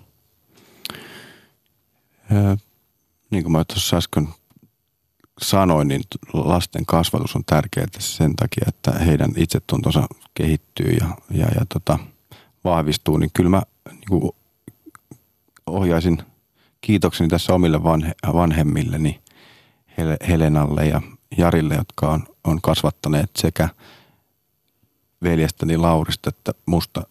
[2.33, 2.57] Öö,
[3.31, 4.29] niin kuin mä tuossa äsken
[5.41, 11.67] sanoin, niin lasten kasvatus on tärkeää sen takia, että heidän itsetuntonsa kehittyy ja, ja, ja
[11.69, 11.99] tota,
[12.65, 14.33] vahvistuu, niin kyllä mä niin kuin
[15.67, 16.23] ohjaisin
[16.81, 19.21] kiitokseni tässä omille vanhe, vanhemmilleni,
[20.29, 21.01] Helenalle ja
[21.39, 23.69] Jarille, jotka on, on kasvattaneet sekä
[25.23, 27.03] veljestäni Laurista että musta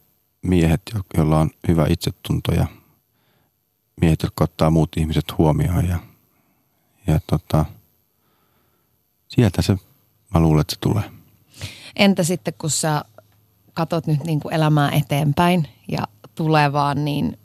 [0.41, 0.81] miehet,
[1.17, 2.67] joilla on hyvä itsetunto ja
[4.01, 5.99] miehet, jotka ottaa muut ihmiset huomioon ja,
[7.07, 7.65] ja tota,
[9.27, 9.77] sieltä se,
[10.33, 11.03] mä luulen, että se tulee.
[11.95, 13.05] Entä sitten, kun sä
[13.73, 16.03] katot nyt niin kuin elämää eteenpäin ja
[16.35, 17.37] tulevaan, niin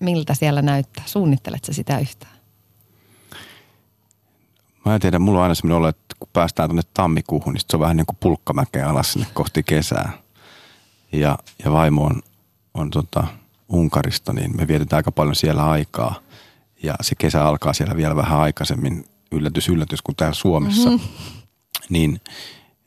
[0.00, 1.04] miltä siellä näyttää?
[1.06, 2.34] Suunnitteletko sitä yhtään?
[4.84, 7.76] Mä en tiedä, mulla on aina semmoinen olo, että kun päästään tuonne tammikuuhun, niin se
[7.76, 10.12] on vähän niin kuin pulkkamäkeä alas sinne kohti kesää.
[11.12, 12.22] Ja, ja vaimo on,
[12.74, 13.26] on tota
[13.68, 16.14] Unkarista, niin me vietetään aika paljon siellä aikaa.
[16.82, 20.90] Ja se kesä alkaa siellä vielä vähän aikaisemmin, yllätys, yllätys, kuin täällä Suomessa.
[20.90, 21.08] Mm-hmm.
[21.88, 22.20] Niin,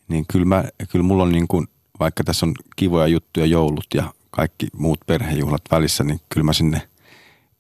[0.08, 1.68] niin kyllä, mä, kyllä mulla on niin kuin,
[2.00, 6.90] vaikka tässä on kivoja juttuja, joulut ja kaikki muut perhejuhlat välissä, niin kyllä mä sinne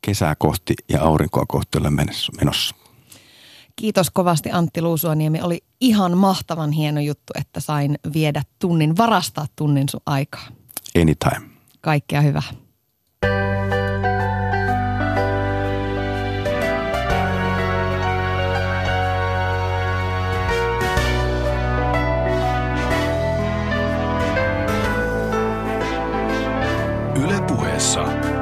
[0.01, 2.77] kesää kohti ja aurinkoa kohti olen menossa.
[3.79, 5.41] Kiitos kovasti Antti Luusuaniemi.
[5.41, 10.47] Oli ihan mahtavan hieno juttu, että sain viedä tunnin, varastaa tunnin sun aikaa.
[11.01, 11.49] Anytime.
[11.81, 12.43] Kaikkea hyvää.
[27.23, 28.36] Yle puheessa.